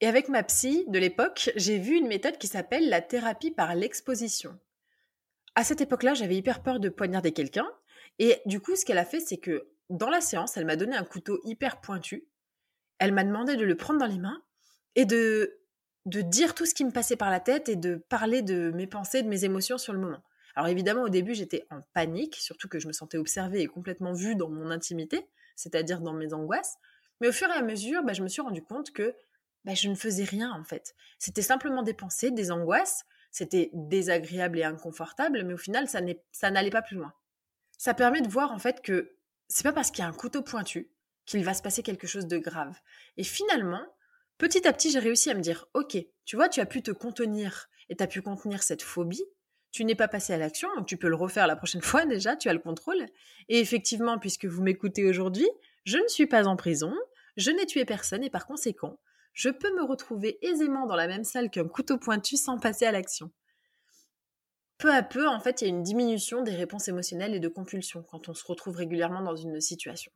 Et 0.01 0.07
avec 0.07 0.27
ma 0.27 0.43
psy 0.43 0.85
de 0.87 0.99
l'époque, 0.99 1.51
j'ai 1.55 1.77
vu 1.77 1.95
une 1.95 2.07
méthode 2.07 2.37
qui 2.37 2.47
s'appelle 2.47 2.89
la 2.89 3.01
thérapie 3.01 3.51
par 3.51 3.75
l'exposition. 3.75 4.59
À 5.55 5.63
cette 5.63 5.81
époque-là, 5.81 6.13
j'avais 6.13 6.35
hyper 6.35 6.61
peur 6.61 6.79
de 6.79 6.89
poignarder 6.89 7.31
quelqu'un. 7.31 7.67
Et 8.19 8.41
du 8.45 8.59
coup, 8.59 8.75
ce 8.75 8.83
qu'elle 8.83 8.97
a 8.97 9.05
fait, 9.05 9.21
c'est 9.21 9.37
que 9.37 9.69
dans 9.89 10.09
la 10.09 10.19
séance, 10.19 10.57
elle 10.57 10.65
m'a 10.65 10.75
donné 10.75 10.95
un 10.95 11.05
couteau 11.05 11.39
hyper 11.43 11.79
pointu. 11.79 12.27
Elle 12.99 13.13
m'a 13.13 13.23
demandé 13.23 13.55
de 13.55 13.63
le 13.63 13.77
prendre 13.77 13.99
dans 13.99 14.05
les 14.05 14.19
mains 14.19 14.43
et 14.95 15.05
de, 15.05 15.59
de 16.05 16.21
dire 16.21 16.55
tout 16.55 16.65
ce 16.65 16.73
qui 16.73 16.83
me 16.83 16.91
passait 16.91 17.15
par 17.15 17.29
la 17.29 17.39
tête 17.39 17.69
et 17.69 17.75
de 17.75 17.95
parler 17.95 18.41
de 18.41 18.71
mes 18.71 18.87
pensées, 18.87 19.21
de 19.21 19.29
mes 19.29 19.45
émotions 19.45 19.77
sur 19.77 19.93
le 19.93 19.99
moment. 19.99 20.23
Alors 20.55 20.69
évidemment, 20.69 21.03
au 21.03 21.09
début, 21.09 21.35
j'étais 21.35 21.65
en 21.69 21.81
panique, 21.93 22.35
surtout 22.35 22.67
que 22.67 22.79
je 22.79 22.87
me 22.87 22.93
sentais 22.93 23.17
observée 23.17 23.61
et 23.61 23.67
complètement 23.67 24.13
vue 24.13 24.35
dans 24.35 24.49
mon 24.49 24.71
intimité, 24.71 25.27
c'est-à-dire 25.55 26.01
dans 26.01 26.13
mes 26.13 26.33
angoisses. 26.33 26.77
Mais 27.21 27.27
au 27.27 27.31
fur 27.31 27.49
et 27.49 27.53
à 27.53 27.61
mesure, 27.61 28.03
bah, 28.03 28.13
je 28.13 28.23
me 28.23 28.27
suis 28.27 28.41
rendu 28.41 28.61
compte 28.63 28.91
que 28.91 29.15
bah, 29.63 29.73
je 29.73 29.89
ne 29.89 29.95
faisais 29.95 30.23
rien 30.23 30.51
en 30.51 30.63
fait. 30.63 30.95
C'était 31.17 31.41
simplement 31.41 31.83
des 31.83 31.93
pensées, 31.93 32.31
des 32.31 32.51
angoisses. 32.51 33.05
C'était 33.31 33.69
désagréable 33.73 34.59
et 34.59 34.63
inconfortable, 34.63 35.43
mais 35.43 35.53
au 35.53 35.57
final, 35.57 35.87
ça 35.89 36.51
n'allait 36.51 36.69
pas 36.69 36.81
plus 36.81 36.95
loin. 36.95 37.13
Ça 37.77 37.93
permet 37.93 38.21
de 38.21 38.29
voir 38.29 38.51
en 38.51 38.59
fait 38.59 38.81
que 38.81 39.17
c'est 39.49 39.63
pas 39.63 39.73
parce 39.73 39.91
qu'il 39.91 40.03
y 40.03 40.05
a 40.05 40.09
un 40.09 40.13
couteau 40.13 40.41
pointu 40.41 40.89
qu'il 41.25 41.43
va 41.43 41.53
se 41.53 41.61
passer 41.61 41.83
quelque 41.83 42.07
chose 42.07 42.27
de 42.27 42.37
grave. 42.37 42.79
Et 43.17 43.23
finalement, 43.23 43.83
petit 44.37 44.67
à 44.67 44.73
petit, 44.73 44.91
j'ai 44.91 44.99
réussi 44.99 45.29
à 45.29 45.33
me 45.33 45.41
dire, 45.41 45.67
ok, 45.73 45.97
tu 46.25 46.35
vois, 46.35 46.49
tu 46.49 46.61
as 46.61 46.65
pu 46.65 46.81
te 46.81 46.91
contenir 46.91 47.67
et 47.89 47.95
tu 47.95 48.03
as 48.03 48.07
pu 48.07 48.21
contenir 48.21 48.63
cette 48.63 48.81
phobie. 48.81 49.23
Tu 49.71 49.83
n'es 49.83 49.95
pas 49.95 50.07
passé 50.07 50.31
à 50.31 50.37
l'action, 50.37 50.69
donc 50.77 50.87
tu 50.87 50.95
peux 50.97 51.09
le 51.09 51.15
refaire 51.15 51.47
la 51.47 51.55
prochaine 51.55 51.81
fois 51.81 52.05
déjà, 52.05 52.35
tu 52.35 52.47
as 52.47 52.53
le 52.53 52.59
contrôle. 52.59 53.05
Et 53.49 53.59
effectivement, 53.59 54.17
puisque 54.19 54.45
vous 54.45 54.63
m'écoutez 54.63 55.05
aujourd'hui, 55.05 55.49
je 55.85 55.97
ne 55.97 56.07
suis 56.07 56.27
pas 56.27 56.47
en 56.47 56.55
prison, 56.55 56.93
je 57.37 57.51
n'ai 57.51 57.65
tué 57.65 57.85
personne 57.85 58.23
et 58.23 58.29
par 58.29 58.45
conséquent, 58.45 58.99
je 59.33 59.49
peux 59.49 59.73
me 59.75 59.83
retrouver 59.83 60.37
aisément 60.45 60.85
dans 60.85 60.95
la 60.95 61.07
même 61.07 61.23
salle 61.23 61.49
qu'un 61.49 61.67
couteau 61.67 61.97
pointu 61.97 62.37
sans 62.37 62.59
passer 62.59 62.85
à 62.85 62.91
l'action. 62.91 63.31
Peu 64.77 64.93
à 64.93 65.03
peu, 65.03 65.27
en 65.27 65.39
fait, 65.39 65.61
il 65.61 65.65
y 65.65 65.67
a 65.67 65.73
une 65.73 65.83
diminution 65.83 66.41
des 66.41 66.55
réponses 66.55 66.87
émotionnelles 66.89 67.33
et 67.33 67.39
de 67.39 67.47
compulsions 67.47 68.03
quand 68.03 68.27
on 68.27 68.33
se 68.33 68.45
retrouve 68.45 68.75
régulièrement 68.75 69.21
dans 69.21 69.35
une 69.35 69.61
situation. 69.61 70.11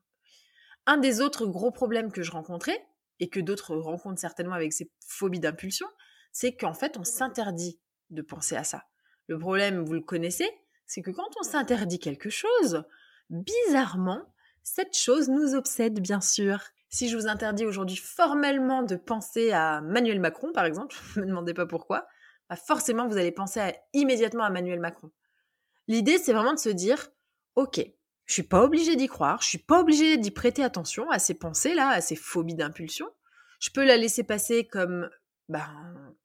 Un 0.86 0.98
des 0.98 1.22
autres 1.22 1.46
gros 1.46 1.72
problèmes 1.72 2.12
que 2.12 2.24
je 2.24 2.32
rencontrais, 2.32 2.86
et 3.20 3.30
que 3.30 3.40
d'autres 3.40 3.76
rencontrent 3.76 4.20
certainement 4.20 4.56
avec 4.56 4.74
ces 4.74 4.90
phobies 5.06 5.40
d'impulsion, 5.40 5.88
c'est 6.32 6.56
qu'en 6.56 6.74
fait, 6.74 6.98
on 6.98 7.04
s'interdit 7.04 7.80
de 8.10 8.22
penser 8.22 8.56
à 8.56 8.64
ça. 8.64 8.86
Le 9.28 9.38
problème, 9.38 9.84
vous 9.84 9.94
le 9.94 10.02
connaissez, 10.02 10.50
c'est 10.86 11.02
que 11.02 11.12
quand 11.12 11.30
on 11.40 11.44
s'interdit 11.44 12.00
quelque 12.00 12.30
chose, 12.30 12.84
bizarrement, 13.30 14.34
cette 14.64 14.96
chose 14.96 15.30
nous 15.30 15.56
obsède, 15.56 16.00
bien 16.00 16.22
sûr. 16.22 16.60
Si 16.90 17.10
je 17.10 17.18
vous 17.18 17.28
interdis 17.28 17.66
aujourd'hui 17.66 17.98
formellement 17.98 18.84
de 18.84 18.96
penser 18.96 19.52
à 19.52 19.82
Manuel 19.82 20.20
Macron, 20.20 20.52
par 20.54 20.66
exemple, 20.66 20.96
ne 21.16 21.22
me 21.22 21.28
demandez 21.28 21.54
pas 21.54 21.66
pourquoi, 21.66 22.08
bah 22.50 22.56
forcément 22.56 23.08
vous 23.08 23.18
allez 23.18 23.32
penser 23.32 23.62
immédiatement 23.94 24.44
à 24.44 24.50
Manuel 24.50 24.80
Macron. 24.80 25.12
L'idée, 25.88 26.18
c'est 26.18 26.34
vraiment 26.34 26.54
de 26.54 26.60
se 26.60 26.70
dire, 26.70 27.10
ok, 27.56 27.80
je 28.26 28.34
suis 28.34 28.44
pas 28.44 28.64
obligé 28.64 28.96
d'y 28.96 29.08
croire, 29.08 29.42
je 29.42 29.48
suis 29.48 29.58
pas 29.58 29.82
obligé 29.82 30.18
d'y 30.18 30.32
prêter 30.32 30.64
attention 30.64 31.10
à 31.10 31.20
ces 31.20 31.34
pensées-là, 31.34 31.90
à 31.90 32.02
ces 32.02 32.16
phobies 32.16 32.56
d'impulsion. 32.56 33.08
Je 33.60 33.72
peux 33.72 33.84
la 33.84 33.98
laisser 33.98 34.24
passer 34.24 34.68
comme 34.68 35.10
bah, 35.48 35.68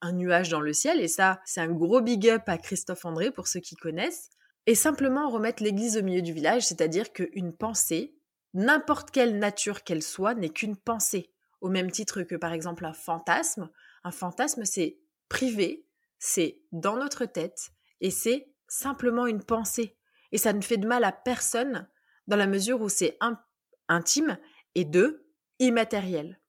un 0.03 0.13
nuage 0.13 0.51
dans 0.51 0.61
le 0.61 0.75
ciel, 0.75 1.01
et 1.01 1.09
ça, 1.09 1.41
c'est 1.47 1.63
un 1.63 1.73
gros 1.73 2.03
big 2.03 2.29
up 2.29 2.43
à 2.47 2.59
Christophe 2.59 3.07
André 3.07 3.31
pour 3.31 3.49
ceux 3.49 3.61
qui 3.61 3.75
connaissent, 3.75 4.29
et 4.67 4.75
simplement 4.75 5.31
remettre 5.31 5.63
l'église 5.63 5.97
au 5.97 6.03
milieu 6.03 6.23
du 6.23 6.33
village, 6.33 6.67
c'est-à-dire 6.67 7.13
qu'une 7.13 7.57
pensée, 7.57 8.15
n'importe 8.55 9.11
quelle 9.11 9.39
nature 9.39 9.85
qu'elle 9.85 10.03
soit, 10.03 10.35
n'est 10.35 10.49
qu'une 10.49 10.77
pensée. 10.77 11.31
Au 11.61 11.69
même 11.69 11.91
titre 11.91 12.23
que 12.23 12.37
par 12.37 12.53
exemple 12.53 12.85
un 12.85 12.93
fantasme. 12.93 13.71
Un 14.05 14.11
fantasme, 14.11 14.65
c'est 14.65 14.99
privé, 15.29 15.87
c'est 16.19 16.61
dans 16.73 16.97
notre 16.97 17.25
tête, 17.25 17.71
et 18.01 18.11
c'est 18.11 18.49
simplement 18.69 19.27
une 19.27 19.43
pensée. 19.43 19.97
Et 20.33 20.39
ça 20.39 20.53
ne 20.53 20.61
fait 20.61 20.77
de 20.77 20.87
mal 20.87 21.05
à 21.05 21.13
personne 21.13 21.89
dans 22.27 22.37
la 22.37 22.47
mesure 22.47 22.81
où 22.81 22.89
c'est 22.89 23.19
intime 23.89 24.39
et 24.75 24.85
deux, 24.85 25.27
immatériel. 25.59 26.41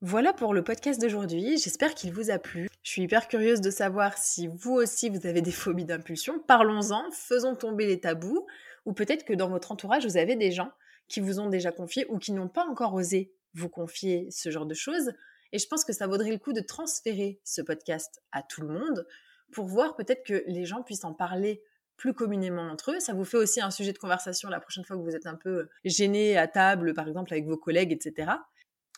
Voilà 0.00 0.32
pour 0.32 0.52
le 0.52 0.62
podcast 0.62 1.00
d'aujourd'hui, 1.00 1.56
j'espère 1.56 1.94
qu'il 1.94 2.12
vous 2.12 2.30
a 2.30 2.38
plu. 2.38 2.68
Je 2.82 2.90
suis 2.90 3.02
hyper 3.02 3.28
curieuse 3.28 3.62
de 3.62 3.70
savoir 3.70 4.18
si 4.18 4.48
vous 4.48 4.72
aussi 4.72 5.08
vous 5.08 5.26
avez 5.26 5.40
des 5.40 5.52
phobies 5.52 5.86
d'impulsion. 5.86 6.38
Parlons-en, 6.40 7.10
faisons 7.12 7.54
tomber 7.54 7.86
les 7.86 8.00
tabous, 8.00 8.46
ou 8.84 8.92
peut-être 8.92 9.24
que 9.24 9.32
dans 9.32 9.48
votre 9.48 9.72
entourage 9.72 10.04
vous 10.04 10.18
avez 10.18 10.36
des 10.36 10.52
gens 10.52 10.70
qui 11.08 11.20
vous 11.20 11.40
ont 11.40 11.48
déjà 11.48 11.72
confié 11.72 12.06
ou 12.08 12.18
qui 12.18 12.32
n'ont 12.32 12.48
pas 12.48 12.66
encore 12.66 12.94
osé 12.94 13.32
vous 13.54 13.68
confier 13.68 14.28
ce 14.30 14.50
genre 14.50 14.66
de 14.66 14.74
choses. 14.74 15.12
Et 15.52 15.58
je 15.58 15.66
pense 15.68 15.84
que 15.84 15.92
ça 15.92 16.06
vaudrait 16.06 16.32
le 16.32 16.38
coup 16.38 16.52
de 16.52 16.60
transférer 16.60 17.40
ce 17.44 17.62
podcast 17.62 18.22
à 18.32 18.42
tout 18.42 18.62
le 18.62 18.68
monde 18.68 19.06
pour 19.52 19.66
voir 19.66 19.94
peut-être 19.94 20.24
que 20.24 20.42
les 20.46 20.64
gens 20.64 20.82
puissent 20.82 21.04
en 21.04 21.14
parler 21.14 21.62
plus 21.96 22.12
communément 22.12 22.68
entre 22.68 22.92
eux. 22.92 23.00
Ça 23.00 23.12
vous 23.12 23.24
fait 23.24 23.36
aussi 23.36 23.60
un 23.60 23.70
sujet 23.70 23.92
de 23.92 23.98
conversation 23.98 24.48
la 24.48 24.60
prochaine 24.60 24.84
fois 24.84 24.96
que 24.96 25.02
vous 25.02 25.14
êtes 25.14 25.26
un 25.26 25.36
peu 25.36 25.68
gêné 25.84 26.36
à 26.36 26.48
table, 26.48 26.92
par 26.94 27.06
exemple, 27.06 27.32
avec 27.32 27.46
vos 27.46 27.56
collègues, 27.56 27.92
etc. 27.92 28.32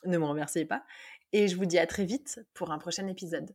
Ne 0.04 0.16
me 0.16 0.24
remerciez 0.24 0.64
pas. 0.64 0.82
Et 1.32 1.48
je 1.48 1.56
vous 1.56 1.66
dis 1.66 1.78
à 1.78 1.86
très 1.86 2.04
vite 2.04 2.40
pour 2.54 2.70
un 2.70 2.78
prochain 2.78 3.06
épisode. 3.06 3.54